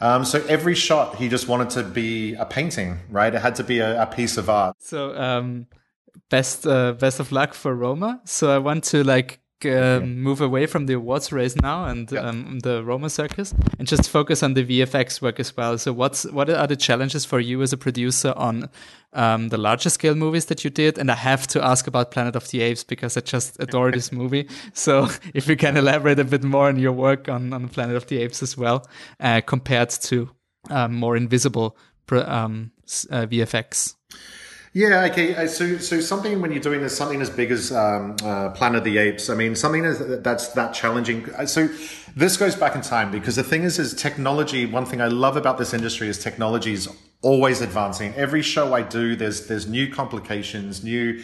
Um, 0.02 0.26
so 0.26 0.44
every 0.50 0.76
shot 0.76 1.16
he 1.16 1.30
just 1.30 1.48
wanted 1.48 1.70
to 1.70 1.84
be 1.84 2.34
a 2.34 2.46
painting, 2.46 3.00
right? 3.10 3.34
It 3.34 3.42
had 3.42 3.56
to 3.56 3.64
be 3.64 3.80
a, 3.80 4.02
a 4.02 4.08
piece 4.08 4.36
of 4.36 4.50
art. 4.50 4.76
So 4.80 5.16
um, 5.16 5.68
best 6.30 6.68
uh, 6.68 6.92
best 6.94 7.22
of 7.22 7.32
luck 7.32 7.54
for 7.54 7.74
Roma. 7.74 8.20
So 8.26 8.54
I 8.54 8.58
want 8.58 8.84
to 8.86 9.06
like 9.06 9.41
um, 9.66 10.22
move 10.22 10.42
away 10.42 10.66
from 10.66 10.86
the 10.86 10.94
awards 10.94 11.32
race 11.32 11.56
now 11.56 11.86
and 11.86 12.12
yeah. 12.12 12.22
um, 12.22 12.60
the 12.60 12.84
Roma 12.84 13.10
circus 13.10 13.54
and 13.80 13.88
just 13.88 14.10
focus 14.10 14.44
on 14.44 14.54
the 14.54 14.64
VFX 14.64 15.22
work 15.22 15.40
as 15.40 15.56
well. 15.56 15.78
So, 15.78 15.94
what's 15.94 16.26
what 16.26 16.50
are 16.50 16.68
the 16.68 16.76
challenges 16.76 17.26
for 17.26 17.40
you 17.40 17.62
as 17.62 17.74
a 17.74 17.78
producer 17.78 18.34
on 18.36 18.70
um, 19.14 19.50
the 19.50 19.58
larger 19.58 19.90
scale 19.90 20.16
movies 20.16 20.46
that 20.46 20.64
you 20.64 20.70
did? 20.70 20.98
And 20.98 21.12
I 21.12 21.16
have 21.16 21.48
to 21.48 21.64
ask 21.64 21.88
about 21.88 22.12
Planet 22.12 22.36
of 22.36 22.50
the 22.50 22.62
Apes 22.62 22.84
because 22.84 23.18
I 23.18 23.22
just 23.22 23.58
adore 23.60 23.92
this 23.92 24.12
movie. 24.12 24.48
So, 24.74 25.08
if 25.34 25.48
you 25.48 25.56
can 25.56 25.78
elaborate 25.78 26.20
a 26.20 26.24
bit 26.24 26.44
more 26.44 26.68
on 26.68 26.78
your 26.78 26.92
work 26.92 27.30
on, 27.30 27.54
on 27.54 27.68
Planet 27.70 27.96
of 27.96 28.08
the 28.08 28.20
Apes 28.20 28.42
as 28.44 28.58
well, 28.58 28.88
uh, 29.20 29.42
compared 29.42 29.90
to 29.90 30.30
um, 30.70 30.96
more 30.96 31.16
invisible 31.16 31.78
um, 32.12 32.72
uh, 33.10 33.26
VFX. 33.26 33.96
Yeah, 34.74 35.10
okay. 35.12 35.48
So, 35.48 35.78
so 35.80 36.00
something 36.00 36.40
when 36.40 36.52
you're 36.52 36.62
doing 36.62 36.82
this, 36.82 36.96
something 36.96 37.22
as 37.22 37.30
big 37.30 37.52
as 37.52 37.74
um, 37.74 38.16
uh, 38.24 38.52
Planet 38.52 38.78
of 38.78 38.84
the 38.86 39.00
Apes. 39.00 39.30
I 39.30 39.36
mean, 39.36 39.54
something 39.54 39.84
that's 40.24 40.50
that 40.50 40.74
challenging. 40.74 41.30
Uh, 41.34 41.46
so, 41.46 41.68
this 42.16 42.38
goes 42.38 42.56
back 42.56 42.76
in 42.76 42.82
time 42.82 43.12
because 43.12 43.36
the 43.36 43.44
thing 43.44 43.64
is, 43.64 43.80
is 43.80 43.94
technology. 43.94 44.66
One 44.66 44.86
thing 44.86 45.02
I 45.02 45.08
love 45.08 45.36
about 45.36 45.58
this 45.58 45.74
industry 45.74 46.08
is 46.08 46.18
technology 46.18 46.72
is 46.72 46.88
always 47.22 47.60
advancing. 47.60 48.14
Every 48.16 48.42
show 48.42 48.74
I 48.74 48.82
do, 48.82 49.18
there's 49.18 49.48
there's 49.48 49.68
new 49.68 49.92
complications, 49.92 50.86
new, 50.86 51.22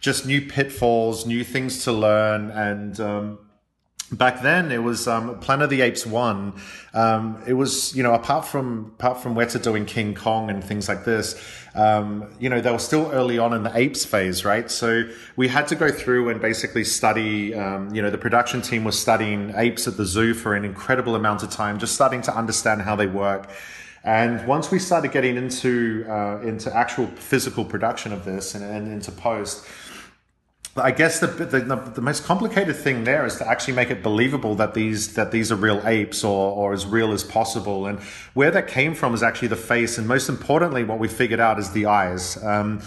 just 0.00 0.26
new 0.26 0.42
pitfalls, 0.42 1.24
new 1.24 1.44
things 1.44 1.84
to 1.84 1.92
learn, 1.92 2.50
and 2.50 2.98
um, 2.98 3.38
back 4.10 4.42
then 4.42 4.72
it 4.72 4.82
was 4.82 5.06
um, 5.06 5.38
Planet 5.40 5.64
of 5.64 5.70
the 5.70 5.82
Apes 5.82 6.06
one. 6.06 6.60
Um, 6.94 7.42
it 7.46 7.54
was 7.54 7.94
you 7.94 8.02
know 8.02 8.14
apart 8.14 8.44
from 8.44 8.92
apart 8.98 9.22
from 9.22 9.34
Weta 9.34 9.62
doing 9.62 9.84
King 9.84 10.14
Kong 10.14 10.50
and 10.50 10.64
things 10.64 10.88
like 10.88 11.04
this, 11.04 11.40
um, 11.78 12.28
you 12.40 12.48
know 12.48 12.60
they 12.60 12.72
were 12.72 12.78
still 12.78 13.10
early 13.12 13.38
on 13.38 13.52
in 13.52 13.62
the 13.62 13.76
apes 13.76 14.04
phase, 14.04 14.44
right? 14.44 14.68
So 14.70 15.08
we 15.36 15.46
had 15.46 15.68
to 15.68 15.76
go 15.76 15.90
through 15.90 16.28
and 16.28 16.40
basically 16.40 16.82
study. 16.82 17.54
Um, 17.54 17.94
you 17.94 18.02
know 18.02 18.10
the 18.10 18.18
production 18.18 18.60
team 18.60 18.82
was 18.82 18.98
studying 18.98 19.52
apes 19.54 19.86
at 19.86 19.96
the 19.96 20.04
zoo 20.04 20.34
for 20.34 20.54
an 20.54 20.64
incredible 20.64 21.14
amount 21.14 21.42
of 21.44 21.50
time, 21.50 21.78
just 21.78 21.94
starting 21.94 22.22
to 22.22 22.36
understand 22.36 22.82
how 22.82 22.96
they 22.96 23.06
work. 23.06 23.48
And 24.02 24.46
once 24.46 24.70
we 24.70 24.78
started 24.78 25.12
getting 25.12 25.36
into 25.36 26.04
uh, 26.08 26.40
into 26.40 26.74
actual 26.74 27.06
physical 27.06 27.64
production 27.64 28.12
of 28.12 28.24
this 28.24 28.54
and, 28.54 28.64
and 28.64 28.92
into 28.92 29.12
post 29.12 29.64
I 30.80 30.90
guess 30.90 31.20
the, 31.20 31.26
the, 31.26 31.60
the 31.94 32.00
most 32.00 32.24
complicated 32.24 32.76
thing 32.76 33.04
there 33.04 33.26
is 33.26 33.36
to 33.36 33.48
actually 33.48 33.74
make 33.74 33.90
it 33.90 34.02
believable 34.02 34.54
that 34.56 34.74
these 34.74 35.14
that 35.14 35.30
these 35.30 35.52
are 35.52 35.56
real 35.56 35.80
apes 35.86 36.24
or 36.24 36.52
or 36.52 36.72
as 36.72 36.86
real 36.86 37.12
as 37.12 37.24
possible. 37.24 37.86
And 37.86 38.00
where 38.34 38.50
that 38.50 38.68
came 38.68 38.94
from 38.94 39.14
is 39.14 39.22
actually 39.22 39.48
the 39.48 39.56
face, 39.56 39.98
and 39.98 40.06
most 40.06 40.28
importantly, 40.28 40.84
what 40.84 40.98
we 40.98 41.08
figured 41.08 41.40
out 41.40 41.58
is 41.58 41.70
the 41.72 41.86
eyes. 41.86 42.42
Um, 42.42 42.80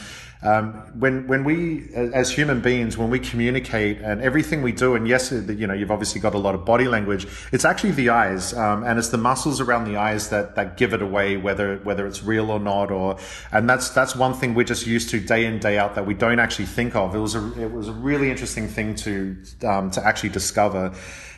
um, 0.43 0.73
when 0.99 1.27
when 1.27 1.43
we 1.43 1.93
as 1.93 2.31
human 2.31 2.61
beings 2.61 2.97
when 2.97 3.09
we 3.09 3.19
communicate 3.19 3.99
and 4.01 4.21
everything 4.21 4.61
we 4.61 4.71
do 4.71 4.95
and 4.95 5.07
yes 5.07 5.31
you 5.31 5.67
know 5.67 5.73
you've 5.73 5.91
obviously 5.91 6.19
got 6.19 6.33
a 6.33 6.37
lot 6.37 6.55
of 6.55 6.65
body 6.65 6.87
language 6.87 7.27
it's 7.51 7.65
actually 7.65 7.91
the 7.91 8.09
eyes 8.09 8.53
um, 8.53 8.83
and 8.83 8.97
it's 8.97 9.09
the 9.09 9.17
muscles 9.17 9.61
around 9.61 9.85
the 9.85 9.97
eyes 9.97 10.29
that 10.29 10.55
that 10.55 10.77
give 10.77 10.93
it 10.93 11.01
away 11.01 11.37
whether 11.37 11.77
whether 11.77 12.07
it's 12.07 12.23
real 12.23 12.49
or 12.49 12.59
not 12.59 12.91
or 12.91 13.17
and 13.51 13.69
that's 13.69 13.89
that's 13.89 14.15
one 14.15 14.33
thing 14.33 14.53
we're 14.53 14.63
just 14.63 14.87
used 14.87 15.09
to 15.09 15.19
day 15.19 15.45
in 15.45 15.59
day 15.59 15.77
out 15.77 15.95
that 15.95 16.05
we 16.05 16.13
don't 16.13 16.39
actually 16.39 16.65
think 16.65 16.95
of. 16.95 17.15
It 17.15 17.19
was 17.19 17.35
a 17.35 17.61
it 17.61 17.71
was 17.71 17.87
a 17.87 17.93
really 17.93 18.29
interesting 18.29 18.67
thing 18.67 18.95
to 18.95 19.37
um, 19.63 19.91
to 19.91 20.05
actually 20.05 20.29
discover. 20.29 20.93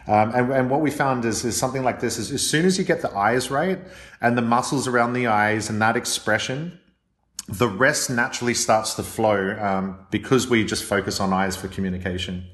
Um, 0.05 0.35
and, 0.35 0.51
and, 0.51 0.69
what 0.69 0.81
we 0.81 0.91
found 0.91 1.23
is, 1.23 1.45
is 1.45 1.55
something 1.55 1.81
like 1.81 2.01
this 2.01 2.17
is 2.17 2.29
as 2.29 2.45
soon 2.45 2.65
as 2.65 2.77
you 2.77 2.83
get 2.83 3.01
the 3.01 3.15
eyes 3.15 3.49
right 3.49 3.79
and 4.19 4.37
the 4.37 4.41
muscles 4.41 4.85
around 4.85 5.13
the 5.13 5.27
eyes 5.27 5.69
and 5.69 5.81
that 5.81 5.95
expression 5.95 6.77
the 7.47 7.67
rest 7.67 8.09
naturally 8.09 8.53
starts 8.53 8.93
to 8.95 9.03
flow 9.03 9.57
um, 9.59 9.99
because 10.11 10.47
we 10.47 10.63
just 10.63 10.83
focus 10.83 11.19
on 11.19 11.33
eyes 11.33 11.55
for 11.55 11.67
communication. 11.67 12.45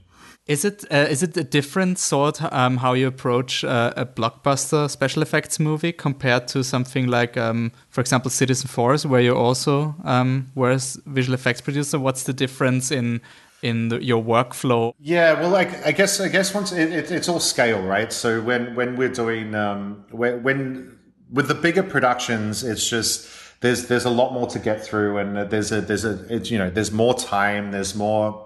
Is 0.50 0.66
it 0.66 0.84
uh, 0.90 1.06
is 1.08 1.22
it 1.22 1.38
a 1.38 1.44
different 1.44 2.00
sort 2.00 2.42
um, 2.52 2.78
how 2.78 2.94
you 2.94 3.06
approach 3.06 3.64
uh, 3.64 3.94
a 3.96 4.04
blockbuster 4.04 4.90
special 4.90 5.22
effects 5.22 5.60
movie 5.60 5.92
compared 5.92 6.48
to 6.48 6.64
something 6.64 7.06
like, 7.06 7.38
um, 7.38 7.72
for 7.90 8.02
example, 8.02 8.32
Citizen 8.32 8.68
Force, 8.68 9.06
where 9.06 9.22
you 9.22 9.36
also 9.36 9.94
um, 10.04 10.48
were 10.56 10.72
a 10.72 10.80
visual 11.06 11.36
effects 11.36 11.62
producer? 11.62 12.00
What's 12.00 12.24
the 12.24 12.34
difference 12.34 12.90
in 12.90 13.22
in 13.62 13.90
the, 13.90 14.04
your 14.04 14.24
workflow? 14.24 14.94
Yeah, 15.00 15.40
well, 15.40 15.56
I, 15.56 15.68
I 15.86 15.92
guess 15.92 16.20
I 16.20 16.30
guess 16.30 16.52
once 16.52 16.72
it, 16.72 16.92
it, 16.92 17.12
it's 17.12 17.30
all 17.30 17.40
scale, 17.40 17.84
right? 17.84 18.12
So 18.12 18.42
when 18.42 18.74
when 18.74 18.96
we're 18.96 19.14
doing 19.14 19.54
um, 19.54 20.04
when, 20.10 20.42
when 20.42 21.00
with 21.32 21.48
the 21.48 21.54
bigger 21.54 21.84
productions, 21.84 22.64
it's 22.64 22.90
just 22.90 23.30
there's 23.62 23.88
there's 23.88 24.06
a 24.06 24.10
lot 24.10 24.34
more 24.34 24.48
to 24.48 24.60
get 24.60 24.84
through, 24.84 25.18
and 25.18 25.50
there's 25.50 25.72
a 25.72 25.82
there's 25.82 26.06
a 26.06 26.26
it's, 26.34 26.50
you 26.50 26.58
know 26.58 26.70
there's 26.70 26.92
more 26.92 27.14
time, 27.14 27.72
there's 27.72 27.96
more. 27.96 28.46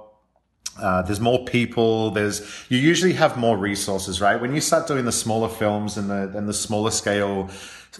Uh, 0.81 1.03
there's 1.03 1.19
more 1.19 1.45
people. 1.45 2.09
There's 2.09 2.65
you 2.67 2.79
usually 2.79 3.13
have 3.13 3.37
more 3.37 3.55
resources, 3.55 4.19
right? 4.19 4.41
When 4.41 4.55
you 4.55 4.61
start 4.61 4.87
doing 4.87 5.05
the 5.05 5.11
smaller 5.11 5.47
films 5.47 5.97
and 5.97 6.09
the 6.09 6.35
and 6.35 6.49
the 6.49 6.53
smaller 6.53 6.89
scale, 6.89 7.49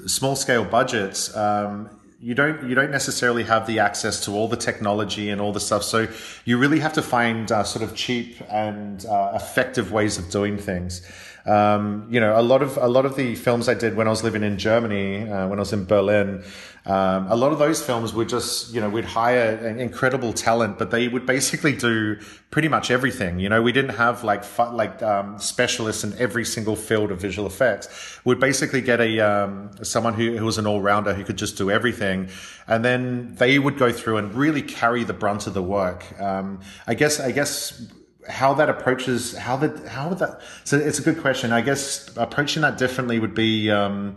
small 0.08 0.36
scale 0.36 0.66
budgets, 0.66 1.36
um, 1.38 1.88
you 2.20 2.34
don't 2.34 2.68
you 2.68 2.74
don't 2.74 2.90
necessarily 2.90 3.44
have 3.44 3.68
the 3.68 3.78
access 3.78 4.26
to 4.26 4.32
all 4.32 4.48
the 4.48 4.58
technology 4.58 5.30
and 5.30 5.40
all 5.40 5.52
the 5.52 5.60
stuff. 5.60 5.84
So 5.84 6.08
you 6.46 6.58
really 6.58 6.80
have 6.80 6.94
to 6.94 7.04
find 7.04 7.52
uh, 7.52 7.64
sort 7.64 7.84
of 7.84 7.96
cheap 7.96 8.38
and 8.50 9.06
uh, 9.06 9.34
effective 9.36 9.92
ways 9.92 10.18
of 10.18 10.32
doing 10.32 10.58
things. 10.58 11.02
Um, 11.46 12.08
you 12.10 12.22
know, 12.22 12.40
a 12.40 12.42
lot 12.42 12.62
of 12.62 12.78
a 12.78 12.88
lot 12.88 13.06
of 13.06 13.18
the 13.18 13.36
films 13.36 13.68
I 13.68 13.74
did 13.74 13.96
when 13.98 14.08
I 14.08 14.10
was 14.10 14.24
living 14.24 14.44
in 14.44 14.58
Germany, 14.58 15.30
uh, 15.30 15.48
when 15.48 15.60
I 15.60 15.62
was 15.62 15.74
in 15.74 15.84
Berlin, 15.84 16.44
um, 16.86 17.28
a 17.28 17.36
lot 17.36 17.52
of 17.52 17.60
those 17.60 17.82
films 17.82 18.14
were 18.14 18.24
just, 18.26 18.74
you 18.74 18.80
know, 18.82 18.90
we'd 18.90 19.06
hire 19.06 19.56
an 19.56 19.80
incredible 19.80 20.32
talent, 20.34 20.78
but 20.78 20.92
they 20.92 21.10
would 21.10 21.26
basically 21.26 21.74
do 21.74 22.18
pretty 22.50 22.70
much 22.70 22.92
everything. 22.92 23.40
You 23.40 23.50
know, 23.50 23.62
we 23.62 23.72
didn't 23.74 23.96
have 23.96 24.24
like 24.24 24.44
like 24.58 25.02
um, 25.04 25.38
specialists 25.38 26.06
in 26.06 26.14
every 26.18 26.46
single 26.46 26.78
field 26.78 27.12
of 27.12 27.20
visual 27.20 27.48
effects. 27.48 28.20
We'd 28.24 28.40
basically 28.40 28.82
get 28.82 29.02
a 29.02 29.20
um, 29.20 29.72
someone 29.82 30.14
who, 30.14 30.38
who 30.38 30.46
was 30.46 30.58
an 30.58 30.68
all 30.68 30.82
rounder 30.82 31.14
who 31.14 31.24
could 31.24 31.38
just 31.38 31.58
do 31.58 31.72
everything, 31.72 32.30
and 32.68 32.86
then 32.86 33.36
they 33.36 33.60
would 33.60 33.78
go 33.78 33.92
through 33.92 34.18
and 34.18 34.34
really 34.34 34.62
carry 34.62 35.04
the 35.04 35.14
brunt 35.14 35.48
of 35.48 35.54
the 35.54 35.64
work. 35.64 36.06
Um, 36.22 36.62
I 36.88 36.94
guess 36.94 37.20
I 37.20 37.32
guess 37.32 37.92
how 38.30 38.54
that 38.54 38.70
approaches 38.70 39.36
how 39.36 39.58
that 39.58 39.88
how 39.88 40.10
would 40.10 40.20
that 40.20 40.40
so 40.64 40.78
it's 40.78 41.00
a 41.00 41.02
good 41.02 41.20
question 41.20 41.52
i 41.52 41.62
guess 41.62 42.10
approaching 42.16 42.62
that 42.62 42.78
differently 42.78 43.20
would 43.20 43.34
be 43.34 43.70
um, 43.70 44.16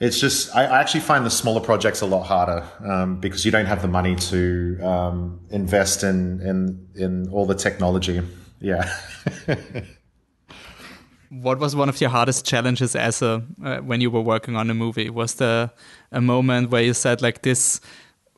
it's 0.00 0.18
just 0.18 0.54
I, 0.56 0.64
I, 0.64 0.80
actually 0.80 1.00
find 1.00 1.26
the 1.26 1.30
smaller 1.30 1.60
projects 1.60 2.00
a 2.00 2.06
lot 2.06 2.22
harder 2.22 2.66
um, 2.84 3.20
because 3.20 3.44
you 3.44 3.50
don't 3.50 3.66
have 3.66 3.82
the 3.82 3.88
money 3.88 4.16
to 4.16 4.80
um, 4.82 5.40
invest 5.50 6.02
in 6.02 6.40
in 6.40 6.88
in 6.94 7.28
all 7.28 7.44
the 7.44 7.54
technology. 7.54 8.22
Yeah. 8.60 8.90
what 11.28 11.58
was 11.58 11.76
one 11.76 11.88
of 11.90 12.00
your 12.00 12.10
hardest 12.10 12.46
challenges 12.46 12.96
as 12.96 13.20
a 13.20 13.42
uh, 13.62 13.78
when 13.78 14.00
you 14.00 14.10
were 14.10 14.22
working 14.22 14.56
on 14.56 14.70
a 14.70 14.74
movie? 14.74 15.10
Was 15.10 15.34
there 15.34 15.70
a 16.10 16.20
moment 16.20 16.70
where 16.70 16.82
you 16.82 16.94
said 16.94 17.20
like 17.20 17.42
this? 17.42 17.80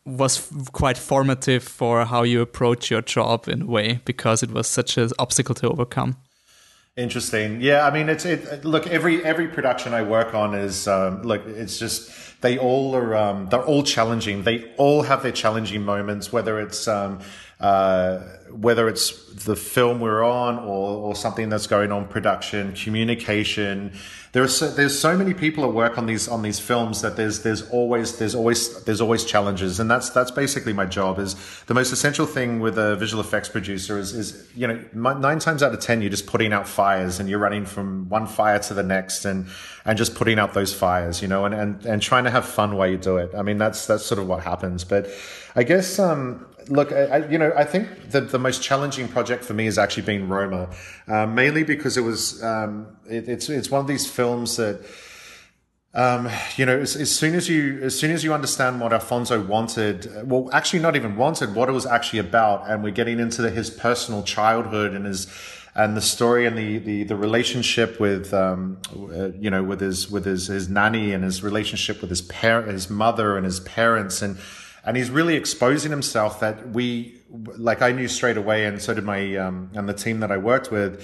Was 0.05 0.51
quite 0.73 0.99
formative 0.99 1.63
for 1.63 2.05
how 2.05 2.23
you 2.23 2.41
approach 2.41 2.91
your 2.91 3.03
job 3.03 3.49
in 3.49 3.63
a 3.63 3.67
way 3.67 4.01
because 4.05 4.43
it 4.43 4.51
was 4.51 4.67
such 4.67 4.99
an 4.99 5.11
obstacle 5.19 5.55
to 5.57 5.69
overcome. 5.69 6.17
Interesting. 6.97 7.61
Yeah, 7.63 7.87
I 7.87 7.91
mean, 7.91 8.11
it's 8.11 8.27
it. 8.27 8.67
Look, 8.67 8.87
every 8.87 9.25
every 9.25 9.49
production 9.49 9.95
I 9.95 10.03
work 10.03 10.35
on 10.35 10.55
is 10.55 10.87
um, 10.87 11.23
look. 11.23 11.47
It's 11.47 11.79
just 11.79 12.11
they 12.43 12.59
all 12.59 12.95
are. 12.95 13.17
Um, 13.17 13.49
they're 13.49 13.65
all 13.65 13.83
challenging. 13.83 14.43
They 14.43 14.71
all 14.77 15.01
have 15.03 15.23
their 15.23 15.33
challenging 15.33 15.85
moments. 15.85 16.35
Whether 16.35 16.61
it's 16.61 16.87
um, 16.87 17.21
uh, 17.61 18.19
whether 18.51 18.89
it's 18.89 19.33
the 19.45 19.57
film 19.57 20.01
we're 20.01 20.23
on 20.23 20.59
or, 20.59 20.99
or 20.99 21.15
something 21.15 21.49
that's 21.49 21.67
going 21.67 21.93
on 21.93 22.09
production, 22.09 22.75
communication. 22.75 23.93
There's 24.33 24.57
so, 24.57 24.71
there's 24.71 24.99
so 24.99 25.15
many 25.15 25.35
people 25.35 25.63
that 25.65 25.75
work 25.75 25.99
on 25.99 26.07
these 26.07 26.27
on 26.27 26.41
these 26.41 26.59
films 26.59 27.03
that 27.03 27.17
there's 27.17 27.43
there's 27.43 27.69
always 27.69 28.17
there's 28.17 28.35
always 28.35 28.83
there's 28.85 29.03
always 29.03 29.27
challenges, 29.27 29.79
and 29.79 29.91
that's 29.91 30.09
that's 30.09 30.31
basically 30.31 30.73
my 30.73 30.87
job. 30.87 31.19
Is 31.19 31.37
the 31.67 31.75
most 31.75 31.93
essential 31.93 32.25
thing 32.25 32.59
with 32.59 32.79
a 32.79 32.97
visual 32.97 33.23
effects 33.23 33.51
producer 33.51 33.99
is 33.99 34.15
is 34.15 34.49
you 34.57 34.67
know 34.67 34.83
nine 34.95 35.39
times 35.39 35.63
out 35.63 35.75
of 35.75 35.81
ten 35.81 36.01
you're 36.01 36.09
just 36.09 36.27
putting 36.27 36.55
out 36.55 36.67
fires 36.67 37.21
and 37.21 37.29
you're 37.29 37.39
running 37.39 37.67
from 37.67 38.09
one 38.09 38.27
fire 38.27 38.59
to 38.61 38.73
the 38.73 38.83
next 38.83 39.27
and 39.27 39.49
and 39.85 39.99
just 39.99 40.15
putting 40.15 40.39
out 40.39 40.55
those 40.55 40.73
fires, 40.73 41.21
you 41.21 41.29
know, 41.29 41.45
and 41.45 41.55
and 41.55 41.85
and 41.85 42.01
trying 42.01 42.25
to 42.25 42.31
have 42.31 42.47
fun 42.47 42.75
while 42.77 42.89
you 42.89 42.97
do 42.97 43.19
it. 43.19 43.35
I 43.37 43.43
mean 43.43 43.59
that's 43.59 43.87
that's 43.87 44.07
sort 44.07 44.19
of 44.19 44.27
what 44.29 44.43
happens, 44.43 44.83
but 44.83 45.09
I 45.55 45.63
guess 45.63 45.99
um, 45.99 46.47
look, 46.69 46.93
I, 46.93 47.27
you 47.29 47.39
know, 47.39 47.53
I 47.57 47.65
think 47.65 48.11
the, 48.11 48.21
the 48.21 48.39
most 48.39 48.63
challenging 48.63 49.09
project 49.09 49.45
for 49.45 49.55
me 49.55 49.65
has 49.67 49.79
actually 49.79 50.05
been 50.05 50.29
Roma, 50.29 50.71
uh, 51.09 51.27
mainly 51.27 51.63
because 51.63 51.97
it 51.97 52.03
was 52.03 52.43
um, 52.43 52.97
it, 53.09 53.29
it's 53.29 53.49
it's 53.49 53.71
one 53.71 53.81
of 53.81 53.87
these 53.87 54.09
films 54.09 54.57
that. 54.57 54.85
Um, 55.95 56.31
you 56.57 56.65
know, 56.65 56.79
as, 56.79 56.97
as, 56.97 57.15
soon 57.15 57.35
as 57.35 57.51
you 57.51 57.79
as 57.83 57.99
soon 57.99 58.13
as 58.13 58.25
you 58.25 58.33
understand 58.33 58.81
what 58.81 58.95
Alfonso 58.95 59.39
wanted, 59.43 60.27
well, 60.27 60.49
actually 60.51 60.79
not 60.79 60.97
even 60.97 61.17
wanted, 61.17 61.55
what 61.55 61.69
it 61.69 61.73
was 61.73 61.85
actually 61.85 62.21
about, 62.21 62.67
and 62.67 62.83
we're 62.83 62.93
getting 62.95 63.21
into 63.21 63.43
the, 63.43 63.51
his 63.51 63.69
personal 63.69 64.23
childhood 64.23 64.95
and 64.95 65.05
his 65.05 65.27
and 65.75 65.95
the 65.95 66.01
story 66.01 66.47
and 66.47 66.57
the 66.57 66.79
the, 66.79 67.05
the 67.05 67.17
relationship 67.17 68.01
with 68.01 68.33
um, 68.33 68.79
uh, 68.95 69.33
you 69.33 69.51
know 69.51 69.63
with 69.63 69.81
his 69.81 70.11
with 70.11 70.25
his 70.25 70.47
his 70.47 70.71
nanny 70.71 71.13
and 71.13 71.25
his 71.25 71.43
relationship 71.43 72.01
with 72.01 72.09
his 72.09 72.23
parent, 72.23 72.69
his 72.69 72.89
mother 72.89 73.37
and 73.37 73.45
his 73.45 73.61
parents 73.61 74.23
and 74.23 74.39
and 74.85 74.97
he's 74.97 75.11
really 75.11 75.37
exposing 75.37 75.91
himself 75.91 76.41
that 76.41 76.71
we 76.71 77.21
like 77.57 77.83
i 77.83 77.93
knew 77.93 78.09
straight 78.09 78.37
away 78.37 78.67
and 78.67 78.81
so 78.81 78.93
did 78.95 79.05
my 79.05 79.37
um, 79.37 79.71
and 79.75 79.89
the 79.89 79.95
team 79.95 80.21
that 80.21 80.31
i 80.31 80.37
worked 80.37 80.71
with 80.71 81.03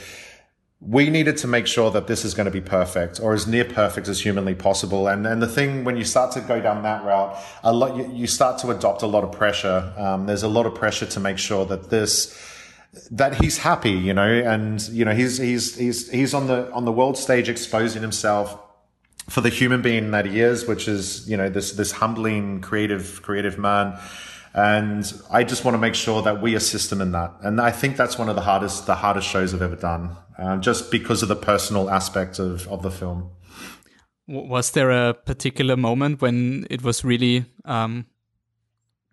we 0.80 1.10
needed 1.10 1.36
to 1.38 1.48
make 1.48 1.66
sure 1.66 1.90
that 1.90 2.06
this 2.06 2.24
is 2.24 2.34
going 2.34 2.44
to 2.44 2.52
be 2.52 2.60
perfect 2.60 3.18
or 3.20 3.34
as 3.34 3.46
near 3.48 3.64
perfect 3.64 4.06
as 4.06 4.20
humanly 4.20 4.54
possible. 4.54 5.08
And 5.08 5.26
and 5.26 5.42
the 5.42 5.48
thing 5.48 5.84
when 5.84 5.96
you 5.96 6.04
start 6.04 6.32
to 6.32 6.40
go 6.40 6.60
down 6.60 6.82
that 6.82 7.04
route 7.04 7.36
a 7.64 7.72
lot 7.72 7.96
you, 7.96 8.10
you 8.12 8.26
start 8.26 8.58
to 8.60 8.70
adopt 8.70 9.02
a 9.02 9.06
lot 9.06 9.24
of 9.24 9.32
pressure. 9.32 9.92
Um, 9.96 10.26
there's 10.26 10.44
a 10.44 10.48
lot 10.48 10.66
of 10.66 10.74
pressure 10.74 11.06
to 11.06 11.20
make 11.20 11.38
sure 11.38 11.64
that 11.66 11.90
this 11.90 12.36
that 13.10 13.34
he's 13.42 13.58
happy 13.58 13.90
you 13.90 14.14
know? 14.14 14.28
And 14.28 14.80
you 14.90 15.04
know 15.04 15.14
he's 15.14 15.38
he's 15.38 15.76
he's 15.76 16.08
he's 16.10 16.32
on 16.32 16.46
the 16.46 16.70
on 16.72 16.84
the 16.84 16.92
world 16.92 17.18
stage 17.18 17.48
exposing 17.48 18.02
himself 18.02 18.56
for 19.28 19.40
the 19.42 19.50
human 19.50 19.82
being 19.82 20.10
that 20.10 20.26
he 20.26 20.40
is, 20.40 20.66
which 20.66 20.88
is 20.88 21.28
you 21.28 21.36
know 21.36 21.48
this 21.48 21.72
this 21.72 21.92
humbling, 21.92 22.60
creative, 22.60 23.20
creative 23.22 23.58
man. 23.58 23.98
And 24.54 25.12
I 25.30 25.44
just 25.44 25.64
want 25.64 25.74
to 25.74 25.78
make 25.78 25.94
sure 25.94 26.22
that 26.22 26.40
we 26.40 26.54
assist 26.54 26.90
him 26.90 27.00
in 27.00 27.12
that. 27.12 27.34
And 27.42 27.60
I 27.60 27.70
think 27.70 27.96
that's 27.96 28.18
one 28.18 28.28
of 28.28 28.34
the 28.34 28.42
hardest 28.42 28.86
the 28.86 28.94
hardest 28.94 29.28
shows 29.28 29.54
I've 29.54 29.62
ever 29.62 29.76
done, 29.76 30.16
um, 30.38 30.62
just 30.62 30.90
because 30.90 31.22
of 31.22 31.28
the 31.28 31.36
personal 31.36 31.90
aspect 31.90 32.38
of 32.38 32.66
of 32.68 32.82
the 32.82 32.90
film. 32.90 33.30
Was 34.26 34.72
there 34.72 34.90
a 34.90 35.14
particular 35.14 35.76
moment 35.76 36.20
when 36.20 36.66
it 36.68 36.82
was 36.82 37.02
really 37.02 37.46
um, 37.64 38.06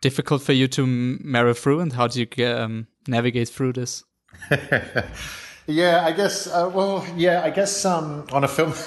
difficult 0.02 0.42
for 0.42 0.52
you 0.52 0.68
to 0.70 0.86
marry 0.86 1.54
through, 1.54 1.80
and 1.80 1.94
how 1.94 2.08
did 2.08 2.38
you 2.38 2.48
um, 2.48 2.88
navigate 3.08 3.50
through 3.50 3.74
this? 3.74 4.04
yeah, 5.68 6.06
I 6.06 6.12
guess. 6.12 6.48
Uh, 6.48 6.70
well, 6.74 7.06
yeah, 7.16 7.44
I 7.44 7.50
guess 7.50 7.86
um, 7.86 8.26
on 8.32 8.44
a 8.44 8.48
film. 8.48 8.74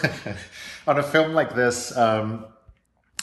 on 0.89 0.99
a 0.99 1.03
film 1.03 1.35
like 1.35 1.55
this, 1.55 1.97
um, 1.97 2.47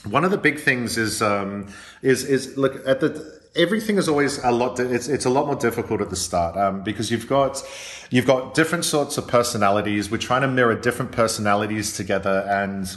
one 0.03 0.23
of 0.23 0.29
the 0.29 0.37
big 0.37 0.59
things 0.59 0.97
is 0.97 1.21
um, 1.21 1.67
is 2.03 2.23
is 2.23 2.55
look 2.57 2.87
at 2.87 2.99
the 2.99 3.41
everything 3.55 3.97
is 3.97 4.07
always 4.07 4.37
a 4.43 4.51
lot. 4.51 4.79
It's 4.79 5.07
it's 5.07 5.25
a 5.25 5.29
lot 5.31 5.47
more 5.47 5.55
difficult 5.55 5.99
at 5.99 6.11
the 6.11 6.15
start 6.15 6.55
um, 6.55 6.83
because 6.83 7.09
you've 7.09 7.27
got 7.27 7.63
you've 8.11 8.27
got 8.27 8.53
different 8.53 8.85
sorts 8.85 9.17
of 9.17 9.27
personalities. 9.27 10.11
We're 10.11 10.17
trying 10.17 10.41
to 10.41 10.47
mirror 10.47 10.75
different 10.75 11.11
personalities 11.11 11.97
together, 11.97 12.45
and 12.47 12.95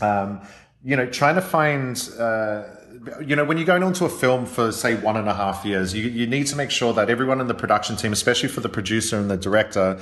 um, 0.00 0.40
you 0.84 0.96
know, 0.96 1.06
trying 1.06 1.34
to 1.34 1.42
find. 1.42 2.08
Uh, 2.18 2.64
you 3.24 3.34
know, 3.34 3.42
when 3.42 3.56
you're 3.56 3.66
going 3.66 3.82
onto 3.82 4.04
a 4.04 4.08
film 4.08 4.46
for 4.46 4.70
say 4.70 4.94
one 4.94 5.16
and 5.16 5.28
a 5.28 5.34
half 5.34 5.64
years, 5.64 5.92
you, 5.92 6.08
you 6.08 6.26
need 6.26 6.46
to 6.46 6.54
make 6.54 6.70
sure 6.70 6.92
that 6.92 7.10
everyone 7.10 7.40
in 7.40 7.48
the 7.48 7.54
production 7.54 7.96
team, 7.96 8.12
especially 8.12 8.48
for 8.48 8.60
the 8.60 8.68
producer 8.68 9.18
and 9.18 9.28
the 9.28 9.36
director, 9.36 9.98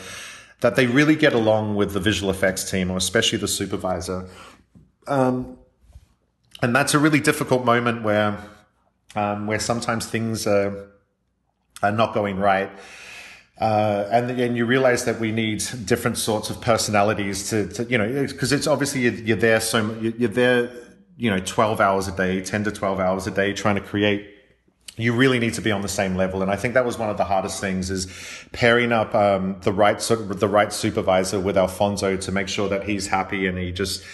that 0.60 0.76
they 0.76 0.86
really 0.86 1.16
get 1.16 1.32
along 1.32 1.74
with 1.74 1.92
the 1.92 2.00
visual 2.00 2.30
effects 2.30 2.70
team, 2.70 2.90
or 2.90 2.96
especially 2.96 3.38
the 3.38 3.48
supervisor. 3.48 4.28
Um, 5.06 5.58
and 6.62 6.76
that's 6.76 6.94
a 6.94 6.98
really 6.98 7.20
difficult 7.20 7.64
moment 7.64 8.02
where, 8.02 8.38
um, 9.16 9.46
where 9.46 9.58
sometimes 9.58 10.06
things 10.06 10.46
are, 10.46 10.90
are 11.82 11.92
not 11.92 12.12
going 12.12 12.38
right. 12.38 12.70
Uh, 13.60 14.08
and 14.10 14.30
and 14.40 14.56
you 14.56 14.64
realize 14.64 15.04
that 15.04 15.20
we 15.20 15.30
need 15.30 15.62
different 15.84 16.16
sorts 16.16 16.48
of 16.48 16.62
personalities 16.62 17.50
to, 17.50 17.68
to 17.68 17.84
you 17.84 17.98
know 17.98 18.26
because 18.26 18.52
it's 18.52 18.66
obviously 18.66 19.02
you're, 19.02 19.12
you're, 19.12 19.36
there 19.36 19.60
so 19.60 19.92
you're 20.00 20.30
there 20.30 20.70
you 21.18 21.28
know 21.28 21.38
12 21.38 21.78
hours 21.78 22.08
a 22.08 22.12
day 22.12 22.40
10 22.40 22.64
to 22.64 22.70
12 22.72 22.98
hours 22.98 23.26
a 23.26 23.30
day 23.30 23.52
trying 23.52 23.74
to 23.74 23.82
create 23.82 24.34
you 25.02 25.12
really 25.12 25.38
need 25.38 25.54
to 25.54 25.60
be 25.60 25.70
on 25.70 25.82
the 25.82 25.88
same 25.88 26.16
level. 26.16 26.42
And 26.42 26.50
i 26.50 26.56
think 26.56 26.74
that 26.74 26.84
was 26.84 26.98
one 26.98 27.10
of 27.10 27.16
the 27.16 27.24
hardest 27.24 27.60
things 27.60 27.90
is 27.90 28.06
pairing 28.52 28.92
up 28.92 29.14
um, 29.14 29.56
the 29.62 29.72
right 29.72 29.98
the 29.98 30.48
right 30.48 30.72
supervisor 30.72 31.40
with 31.40 31.56
alfonso 31.56 32.16
to 32.16 32.32
make 32.32 32.48
sure 32.48 32.68
that 32.68 32.84
he's 32.84 33.06
happy 33.06 33.46
and 33.46 33.58
he 33.58 33.72
just 33.72 34.04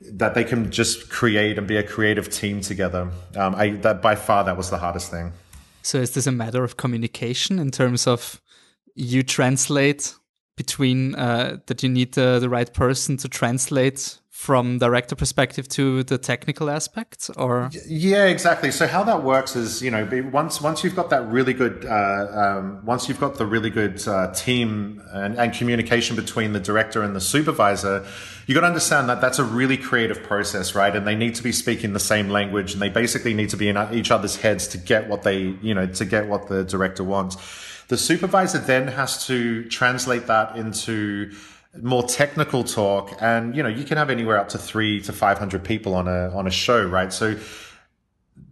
that 0.00 0.34
they 0.34 0.44
can 0.44 0.70
just 0.70 1.10
create 1.10 1.58
and 1.58 1.66
be 1.66 1.76
a 1.76 1.82
creative 1.82 2.28
team 2.28 2.60
together. 2.60 3.10
Um, 3.36 3.54
I, 3.56 3.70
that 3.70 4.00
by 4.00 4.14
far 4.14 4.44
that 4.44 4.56
was 4.56 4.70
the 4.70 4.78
hardest 4.78 5.10
thing. 5.10 5.32
So 5.82 5.98
is 5.98 6.12
this 6.12 6.26
a 6.26 6.32
matter 6.32 6.62
of 6.64 6.76
communication 6.76 7.58
in 7.58 7.70
terms 7.70 8.06
of 8.06 8.40
you 8.94 9.22
translate 9.22 10.14
between 10.56 11.14
uh, 11.14 11.58
that 11.66 11.82
you 11.82 11.88
need 11.88 12.14
the, 12.14 12.38
the 12.40 12.48
right 12.48 12.72
person 12.72 13.16
to 13.16 13.28
translate 13.28 14.18
from 14.38 14.78
director 14.78 15.16
perspective 15.16 15.66
to 15.66 16.04
the 16.04 16.16
technical 16.16 16.70
aspects 16.70 17.28
or? 17.30 17.68
Yeah 17.88 18.26
exactly. 18.26 18.70
So 18.70 18.86
how 18.86 19.02
that 19.02 19.24
works 19.24 19.56
is 19.56 19.82
you 19.82 19.90
know 19.90 20.08
once 20.32 20.60
once 20.60 20.84
you've 20.84 20.94
got 20.94 21.10
that 21.10 21.26
really 21.26 21.52
good 21.52 21.84
uh, 21.84 22.26
um, 22.32 22.86
once 22.86 23.08
you've 23.08 23.18
got 23.18 23.34
the 23.34 23.44
really 23.44 23.68
good 23.68 24.06
uh, 24.06 24.32
team 24.32 25.02
and, 25.10 25.36
and, 25.36 25.52
communication 25.52 26.14
between 26.14 26.52
the 26.52 26.60
director 26.60 27.02
and 27.02 27.16
the 27.16 27.20
supervisor 27.20 28.06
you 28.46 28.54
got 28.54 28.60
to 28.60 28.68
understand 28.68 29.08
that 29.08 29.20
that's 29.20 29.40
a 29.40 29.44
really 29.44 29.76
creative 29.76 30.22
process 30.22 30.72
right? 30.72 30.94
And 30.94 31.04
they 31.04 31.16
need 31.16 31.34
to 31.34 31.42
be 31.42 31.50
speaking 31.50 31.92
the 31.92 32.06
same 32.14 32.28
language 32.28 32.74
and 32.74 32.80
they 32.80 32.90
basically 32.90 33.34
need 33.34 33.50
to 33.50 33.56
be 33.56 33.68
in 33.68 33.76
each 33.92 34.12
other's 34.12 34.36
heads 34.36 34.68
to 34.68 34.78
get 34.78 35.08
what 35.08 35.24
they 35.24 35.38
you 35.60 35.74
know 35.74 35.86
to 35.86 36.04
get 36.04 36.28
what 36.28 36.46
the 36.46 36.62
director 36.62 37.02
wants. 37.02 37.36
The 37.88 37.98
supervisor 37.98 38.58
then 38.58 38.86
has 38.86 39.26
to 39.26 39.64
translate 39.64 40.28
that 40.28 40.56
into 40.56 41.32
more 41.82 42.02
technical 42.02 42.64
talk 42.64 43.12
and 43.20 43.54
you 43.54 43.62
know 43.62 43.68
you 43.68 43.84
can 43.84 43.98
have 43.98 44.10
anywhere 44.10 44.38
up 44.38 44.48
to 44.48 44.58
3 44.58 45.02
to 45.02 45.12
500 45.12 45.62
people 45.62 45.94
on 45.94 46.08
a 46.08 46.30
on 46.34 46.46
a 46.46 46.50
show 46.50 46.84
right? 46.84 47.12
So 47.12 47.36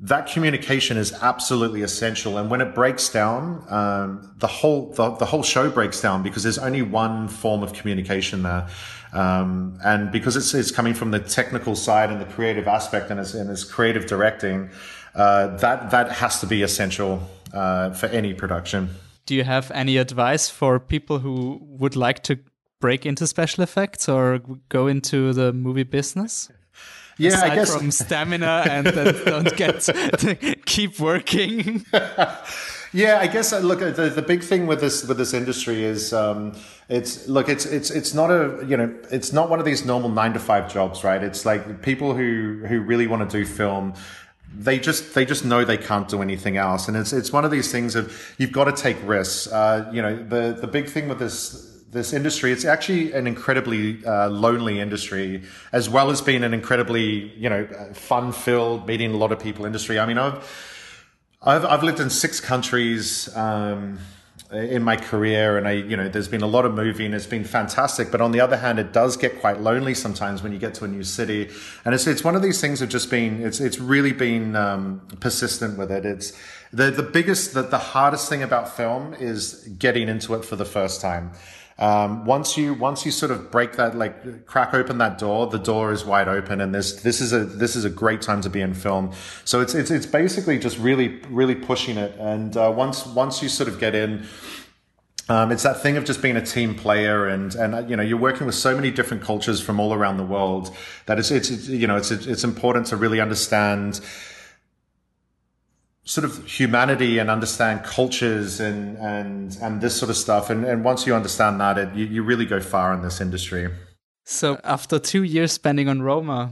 that 0.01 0.27
communication 0.27 0.97
is 0.97 1.13
absolutely 1.23 1.83
essential 1.83 2.37
and 2.37 2.51
when 2.51 2.61
it 2.61 2.75
breaks 2.75 3.09
down 3.09 3.65
um, 3.69 4.35
the 4.37 4.47
whole 4.47 4.93
the, 4.93 5.11
the, 5.13 5.25
whole 5.25 5.43
show 5.43 5.71
breaks 5.71 6.01
down 6.01 6.23
because 6.23 6.43
there's 6.43 6.59
only 6.59 6.83
one 6.83 7.29
form 7.29 7.63
of 7.63 7.73
communication 7.73 8.43
there. 8.43 8.69
Um, 9.13 9.79
and 9.83 10.13
because 10.13 10.37
it's, 10.37 10.53
it's 10.53 10.71
coming 10.71 10.93
from 10.93 11.11
the 11.11 11.21
technical 11.21 11.75
side 11.75 12.11
and 12.11 12.21
the 12.21 12.27
creative 12.27 12.69
aspect 12.69 13.11
and 13.11 13.19
it's, 13.19 13.33
and 13.33 13.49
it's 13.51 13.65
creative 13.65 14.07
directing 14.07 14.69
uh, 15.15 15.57
that 15.57 15.91
that 15.91 16.13
has 16.13 16.41
to 16.41 16.47
be 16.47 16.63
essential 16.63 17.23
uh, 17.55 17.91
for 17.91 18.07
any 18.07 18.35
production. 18.35 18.91
Do 19.25 19.35
you 19.35 19.45
have 19.45 19.71
any 19.71 19.97
advice 19.97 20.51
for 20.51 20.79
people 20.79 21.21
who 21.21 21.59
would 21.63 21.97
like 21.97 22.23
to 22.25 22.39
break 22.81 23.07
into 23.07 23.27
special 23.27 23.63
effects 23.63 24.09
or 24.09 24.41
go 24.69 24.87
into 24.87 25.33
the 25.33 25.53
movie 25.53 25.83
business? 25.83 26.51
Yeah, 27.19 27.31
Aside 27.31 27.53
I 27.53 27.55
guess 27.55 27.75
from 27.75 27.91
stamina 27.91 28.65
and 28.69 28.87
don't 29.25 29.57
get 29.57 29.81
to 29.81 30.35
keep 30.67 31.01
working. 31.01 31.87
yeah, 32.93 33.19
I 33.21 33.27
guess 33.27 33.55
uh, 33.55 33.61
look 33.61 33.79
the, 33.79 34.13
the 34.15 34.23
big 34.23 34.43
thing 34.43 34.67
with 34.67 34.81
this 34.81 35.03
with 35.05 35.17
this 35.17 35.33
industry 35.33 35.83
is 35.83 36.13
um, 36.13 36.53
it's 36.91 37.27
look 37.27 37.49
it's 37.49 37.65
it's 37.65 37.91
it's 37.91 38.13
not 38.13 38.31
a 38.31 38.63
you 38.69 38.77
know 38.77 38.95
it's 39.11 39.33
not 39.33 39.49
one 39.49 39.59
of 39.59 39.65
these 39.65 39.87
normal 39.87 40.11
nine 40.11 40.35
to 40.35 40.39
five 40.39 40.71
jobs, 40.71 41.05
right? 41.05 41.23
It's 41.23 41.47
like 41.47 41.81
people 41.81 42.15
who 42.15 42.63
who 42.69 42.81
really 42.81 43.07
want 43.07 43.29
to 43.29 43.39
do 43.39 43.47
film 43.47 43.95
they 44.59 44.79
just 44.79 45.15
they 45.15 45.25
just 45.25 45.45
know 45.45 45.65
they 45.65 45.77
can't 45.77 46.09
do 46.09 46.23
anything 46.23 46.57
else, 46.57 46.89
and 46.89 46.97
it's 46.97 47.13
it's 47.13 47.33
one 47.33 47.45
of 47.45 47.51
these 47.51 47.71
things 47.71 47.95
of 47.95 48.35
you've 48.39 48.53
got 48.53 48.65
to 48.65 48.73
take 48.73 48.97
risks. 49.05 49.51
Uh, 49.53 49.91
you 49.93 50.01
know, 50.01 50.17
the 50.17 50.57
the 50.59 50.67
big 50.67 50.89
thing 50.89 51.09
with 51.09 51.19
this 51.19 51.76
this 51.97 52.13
industry, 52.13 52.53
it's 52.53 52.65
actually 52.65 53.13
an 53.13 53.27
incredibly 53.27 54.05
uh, 54.05 54.29
lonely 54.29 54.79
industry, 54.79 55.43
as 55.73 55.89
well 55.89 56.11
as 56.11 56.21
being 56.21 56.45
an 56.45 56.55
incredibly 56.55 57.33
you 57.37 57.51
know 57.51 57.67
fun 57.93 58.33
filled, 58.33 58.87
meeting 58.87 59.13
a 59.13 59.17
lot 59.17 59.33
of 59.33 59.41
people 59.41 59.67
industry. 59.67 59.99
I 59.99 60.07
mean, 60.07 60.19
I've 60.19 60.39
I've, 61.43 61.65
I've 61.65 61.83
lived 61.83 62.01
in 62.01 62.11
six 62.11 62.41
countries. 62.41 63.35
Um, 63.37 63.99
in 64.53 64.83
my 64.83 64.97
career 64.97 65.59
and 65.59 65.67
I, 65.67 65.73
you 65.73 65.97
know, 65.97 66.09
there's 66.09 66.29
been 66.29 66.43
a 66.43 66.47
lot 66.47 66.65
of 66.65 66.75
moving. 66.75 67.13
It's 67.13 67.27
been 67.27 67.45
fantastic. 67.45 68.13
But 68.13 68.21
on 68.21 68.31
the 68.31 68.41
other 68.41 68.57
hand, 68.57 68.79
it 68.79 68.93
does 68.93 69.17
get 69.17 69.41
quite 69.41 69.61
lonely 69.61 69.95
sometimes 69.95 70.43
when 70.43 70.53
you 70.53 70.59
get 70.59 70.75
to 70.75 70.85
a 70.85 70.89
new 70.89 71.03
city. 71.03 71.51
And 71.85 71.95
it's, 71.95 72.07
it's 72.07 72.23
one 72.23 72.37
of 72.37 72.43
these 72.43 72.61
things 72.61 72.81
of 72.81 72.89
just 72.89 73.11
being, 73.11 73.43
it's, 73.43 73.61
it's 73.61 73.81
really 73.81 74.13
been, 74.13 74.55
um, 74.55 75.01
persistent 75.19 75.77
with 75.77 75.91
it. 75.91 76.07
It's 76.07 76.33
the, 76.73 76.91
the 76.91 77.03
biggest, 77.03 77.55
the, 77.55 77.63
the 77.63 77.79
hardest 77.79 78.29
thing 78.29 78.43
about 78.43 78.77
film 78.77 79.15
is 79.15 79.69
getting 79.79 80.09
into 80.09 80.35
it 80.35 80.45
for 80.45 80.55
the 80.55 80.65
first 80.65 81.01
time. 81.01 81.33
Um, 81.79 82.25
once 82.25 82.57
you 82.57 82.73
once 82.73 83.05
you 83.05 83.13
sort 83.13 83.31
of 83.31 83.51
break 83.51 83.75
that 83.77 83.95
like 83.95 84.47
crack 84.47 84.73
open 84.73 84.97
that 84.99 85.19
door, 85.19 85.47
the 85.47 85.59
door 85.59 85.93
is 85.93 86.07
wide 86.07 86.27
open, 86.27 86.63
and 86.63 86.75
this 86.75 87.03
this 87.03 87.21
is 87.21 87.35
a 87.35 87.45
this 87.45 87.77
is 87.77 87.85
a 87.85 87.91
great 87.91 88.23
time 88.23 88.41
to 88.43 88.51
be 88.51 88.63
in 88.63 88.73
film. 88.73 89.13
So 89.45 89.61
it's 89.61 89.75
it's 89.75 89.91
it's 89.91 90.07
basically 90.07 90.59
just 90.59 90.79
really 90.79 91.21
really 91.29 91.55
pushing 91.55 91.99
it, 91.99 92.17
and 92.19 92.57
uh, 92.57 92.73
once 92.75 93.07
once 93.07 93.43
you 93.43 93.49
sort 93.49 93.69
of 93.69 93.79
get 93.79 93.95
in. 93.95 94.27
Um, 95.29 95.51
it's 95.51 95.65
that 95.65 95.83
thing 95.83 95.97
of 95.97 96.05
just 96.05 96.23
being 96.23 96.37
a 96.37 96.47
team 96.47 96.77
player, 96.77 97.27
and 97.27 97.55
and 97.57 97.75
uh, 97.75 97.79
you 97.81 97.97
know 97.97 98.03
you're 98.03 98.17
working 98.17 98.47
with 98.47 98.55
so 98.55 98.75
many 98.77 98.93
different 98.93 99.25
cultures 99.25 99.61
from 99.61 99.81
all 99.81 99.93
around 99.93 100.19
the 100.19 100.25
world 100.25 100.75
that 101.07 101.19
it's 101.19 101.33
it's, 101.33 101.51
it's 101.51 101.69
you 101.69 101.89
know 101.89 101.97
it's 101.97 102.13
it's 102.13 102.45
important 102.45 102.87
to 102.87 102.97
really 102.97 103.21
understand 103.21 104.01
sort 106.07 106.25
of 106.25 106.47
humanity 106.47 107.19
and 107.19 107.29
understand 107.29 107.83
cultures 107.85 108.61
and 108.61 108.97
and 108.99 109.59
and 109.61 109.81
this 109.81 109.95
sort 109.97 110.09
of 110.09 110.17
stuff. 110.17 110.49
And 110.49 110.65
and 110.65 110.85
once 110.85 111.07
you 111.07 111.15
understand 111.15 111.61
that 111.61 111.77
it 111.77 111.95
you, 111.95 112.07
you 112.07 112.23
really 112.23 112.47
go 112.47 112.61
far 112.61 112.95
in 112.95 113.03
this 113.03 113.21
industry. 113.21 113.69
So 114.25 114.59
after 114.65 114.99
two 114.99 115.23
years 115.23 115.53
spending 115.53 115.89
on 115.89 116.03
roma 116.03 116.51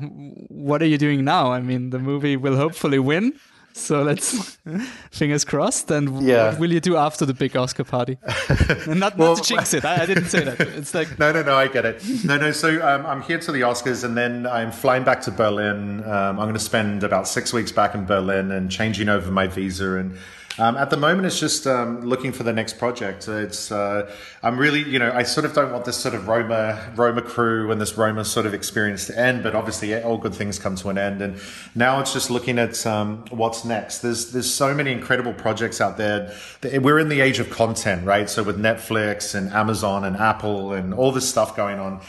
what 0.48 0.82
are 0.82 0.86
you 0.86 0.98
doing 0.98 1.24
now? 1.24 1.52
I 1.52 1.60
mean 1.60 1.90
the 1.90 1.98
movie 1.98 2.36
will 2.36 2.56
hopefully 2.56 2.98
win 2.98 3.38
so 3.76 4.02
let's 4.04 4.56
fingers 5.10 5.44
crossed. 5.44 5.90
And 5.90 6.22
yeah. 6.22 6.50
what 6.50 6.60
will 6.60 6.72
you 6.72 6.80
do 6.80 6.96
after 6.96 7.26
the 7.26 7.34
big 7.34 7.56
Oscar 7.56 7.82
party? 7.82 8.18
not, 8.86 9.18
well, 9.18 9.34
not 9.34 9.38
to 9.38 9.42
jinx 9.42 9.74
it. 9.74 9.84
I, 9.84 10.02
I, 10.02 10.06
didn't 10.06 10.26
say 10.26 10.44
that. 10.44 10.60
It's 10.60 10.94
like 10.94 11.18
no, 11.18 11.32
no, 11.32 11.42
no. 11.42 11.56
I 11.56 11.66
get 11.66 11.84
it. 11.84 12.02
No, 12.24 12.38
no. 12.38 12.52
So 12.52 12.80
um, 12.86 13.04
I'm 13.04 13.20
here 13.22 13.38
to 13.38 13.52
the 13.52 13.62
Oscars, 13.62 14.04
and 14.04 14.16
then 14.16 14.46
I'm 14.46 14.70
flying 14.70 15.02
back 15.02 15.20
to 15.22 15.32
Berlin. 15.32 16.04
Um, 16.04 16.38
I'm 16.38 16.46
going 16.46 16.54
to 16.54 16.60
spend 16.60 17.02
about 17.02 17.26
six 17.26 17.52
weeks 17.52 17.72
back 17.72 17.94
in 17.94 18.04
Berlin 18.06 18.52
and 18.52 18.70
changing 18.70 19.08
over 19.08 19.30
my 19.30 19.48
visa 19.48 19.96
and 19.96 20.16
um, 20.56 20.76
at 20.76 20.90
the 20.90 20.96
moment, 20.96 21.26
it's 21.26 21.40
just 21.40 21.66
um, 21.66 22.02
looking 22.02 22.30
for 22.30 22.44
the 22.44 22.52
next 22.52 22.78
project. 22.78 23.26
It's 23.26 23.72
uh, 23.72 24.14
I'm 24.42 24.56
really, 24.56 24.82
you 24.82 25.00
know, 25.00 25.10
I 25.12 25.24
sort 25.24 25.44
of 25.44 25.52
don't 25.52 25.72
want 25.72 25.84
this 25.84 25.96
sort 25.96 26.14
of 26.14 26.28
Roma 26.28 26.92
Roma 26.94 27.22
crew 27.22 27.72
and 27.72 27.80
this 27.80 27.96
Roma 27.96 28.24
sort 28.24 28.46
of 28.46 28.54
experience 28.54 29.06
to 29.08 29.18
end. 29.18 29.42
But 29.42 29.56
obviously, 29.56 30.00
all 30.00 30.16
good 30.16 30.34
things 30.34 30.60
come 30.60 30.76
to 30.76 30.90
an 30.90 30.98
end, 30.98 31.22
and 31.22 31.40
now 31.74 32.00
it's 32.00 32.12
just 32.12 32.30
looking 32.30 32.58
at 32.58 32.86
um, 32.86 33.24
what's 33.30 33.64
next. 33.64 33.98
There's 33.98 34.30
there's 34.30 34.52
so 34.52 34.72
many 34.72 34.92
incredible 34.92 35.32
projects 35.32 35.80
out 35.80 35.96
there. 35.96 36.32
We're 36.62 37.00
in 37.00 37.08
the 37.08 37.20
age 37.20 37.40
of 37.40 37.50
content, 37.50 38.06
right? 38.06 38.30
So 38.30 38.44
with 38.44 38.58
Netflix 38.58 39.34
and 39.34 39.50
Amazon 39.52 40.04
and 40.04 40.16
Apple 40.16 40.72
and 40.72 40.94
all 40.94 41.10
this 41.10 41.28
stuff 41.28 41.56
going 41.56 41.80
on. 41.80 42.00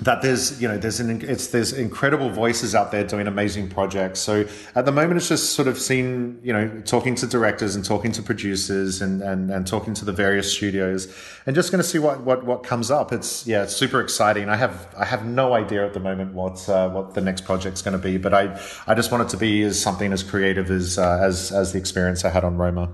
That 0.00 0.22
there's 0.22 0.60
you 0.60 0.66
know 0.66 0.76
there's 0.76 0.98
an 0.98 1.22
it's 1.22 1.48
there's 1.48 1.72
incredible 1.72 2.28
voices 2.28 2.74
out 2.74 2.90
there 2.90 3.04
doing 3.04 3.28
amazing 3.28 3.70
projects. 3.70 4.18
So 4.18 4.44
at 4.74 4.86
the 4.86 4.92
moment 4.92 5.18
it's 5.18 5.28
just 5.28 5.52
sort 5.52 5.68
of 5.68 5.78
seen 5.78 6.40
you 6.42 6.52
know 6.52 6.82
talking 6.84 7.14
to 7.14 7.28
directors 7.28 7.76
and 7.76 7.84
talking 7.84 8.10
to 8.12 8.22
producers 8.22 9.00
and 9.00 9.22
and, 9.22 9.52
and 9.52 9.66
talking 9.66 9.94
to 9.94 10.04
the 10.04 10.12
various 10.12 10.52
studios 10.52 11.06
and 11.46 11.54
just 11.54 11.70
going 11.70 11.80
to 11.80 11.88
see 11.88 12.00
what 12.00 12.22
what 12.22 12.44
what 12.44 12.64
comes 12.64 12.90
up. 12.90 13.12
It's 13.12 13.46
yeah 13.46 13.62
it's 13.62 13.76
super 13.76 14.00
exciting. 14.00 14.48
I 14.48 14.56
have 14.56 14.92
i 14.98 15.04
have 15.04 15.24
no 15.24 15.54
idea 15.54 15.86
at 15.86 15.94
the 15.94 16.00
moment 16.00 16.34
what 16.34 16.68
uh, 16.68 16.88
what 16.90 17.14
the 17.14 17.20
next 17.20 17.44
project's 17.44 17.82
going 17.82 17.92
to 17.92 17.98
be 17.98 18.16
but 18.18 18.34
i 18.34 18.60
i 18.86 18.94
just 18.94 19.10
want 19.10 19.22
it 19.22 19.28
to 19.28 19.36
be 19.36 19.62
as 19.62 19.80
something 19.80 20.12
as 20.12 20.22
creative 20.22 20.70
as 20.70 20.98
uh, 20.98 21.18
as 21.20 21.52
as 21.52 21.72
the 21.72 21.78
experience 21.78 22.24
i 22.24 22.30
had 22.30 22.44
on 22.44 22.56
roma. 22.56 22.92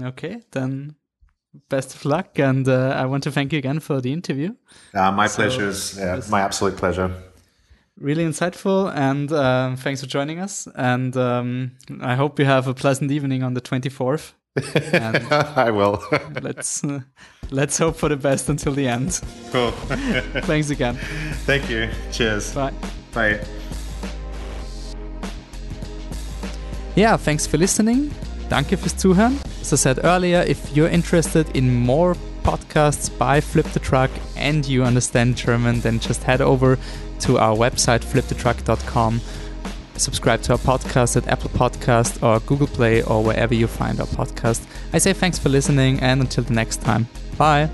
Okay 0.00 0.42
then 0.52 0.94
best 1.68 1.94
of 1.94 2.04
luck. 2.04 2.38
And 2.38 2.68
uh, 2.68 2.94
I 2.96 3.06
want 3.06 3.22
to 3.24 3.30
thank 3.30 3.52
you 3.52 3.58
again 3.58 3.80
for 3.80 4.00
the 4.00 4.12
interview. 4.12 4.54
Uh, 4.94 5.12
my 5.12 5.26
so, 5.26 5.42
pleasure. 5.42 6.00
Yeah, 6.00 6.20
my 6.30 6.40
absolute 6.40 6.76
pleasure. 6.76 7.14
Really 7.98 8.24
insightful. 8.24 8.94
And 8.94 9.30
uh, 9.32 9.76
thanks 9.76 10.00
for 10.00 10.06
joining 10.06 10.38
us. 10.38 10.66
And 10.74 11.16
um, 11.16 11.72
I 12.00 12.14
hope 12.14 12.38
you 12.38 12.44
have 12.44 12.66
a 12.66 12.74
pleasant 12.74 13.10
evening 13.10 13.42
on 13.42 13.54
the 13.54 13.60
24th. 13.60 14.32
I 15.56 15.70
will. 15.70 16.02
let's 16.42 16.82
uh, 16.82 17.00
let's 17.50 17.78
hope 17.78 17.96
for 17.96 18.08
the 18.08 18.16
best 18.16 18.48
until 18.48 18.72
the 18.72 18.88
end. 18.88 19.20
Cool. 19.52 19.70
Thanks 20.42 20.70
again. 20.70 20.96
Thank 21.46 21.70
you. 21.70 21.88
Cheers. 22.10 22.52
Bye. 22.54 22.72
Bye. 23.12 23.40
Yeah, 26.96 27.16
thanks 27.16 27.46
for 27.46 27.56
listening. 27.56 28.12
Danke 28.50 28.76
fürs 28.76 28.96
Zuhören. 28.96 29.38
As 29.62 29.72
I 29.72 29.76
said 29.76 30.04
earlier, 30.04 30.42
if 30.42 30.58
you're 30.74 30.90
interested 30.90 31.46
in 31.54 31.72
more 31.74 32.16
podcasts 32.42 33.08
by 33.08 33.40
Flip 33.40 33.66
the 33.72 33.80
Truck 33.80 34.10
and 34.36 34.66
you 34.66 34.82
understand 34.82 35.36
German, 35.36 35.80
then 35.82 36.00
just 36.00 36.24
head 36.24 36.40
over 36.40 36.76
to 37.20 37.38
our 37.38 37.56
website, 37.56 38.04
flipthetruck.com. 38.04 39.20
Subscribe 39.96 40.42
to 40.42 40.52
our 40.52 40.58
podcast 40.58 41.16
at 41.16 41.28
Apple 41.28 41.50
Podcast 41.50 42.22
or 42.22 42.40
Google 42.40 42.66
Play 42.66 43.02
or 43.02 43.22
wherever 43.22 43.54
you 43.54 43.66
find 43.66 44.00
our 44.00 44.06
podcast. 44.06 44.62
I 44.92 44.98
say 44.98 45.12
thanks 45.12 45.38
for 45.38 45.48
listening 45.48 46.00
and 46.00 46.20
until 46.20 46.42
the 46.44 46.54
next 46.54 46.80
time. 46.80 47.06
Bye. 47.36 47.68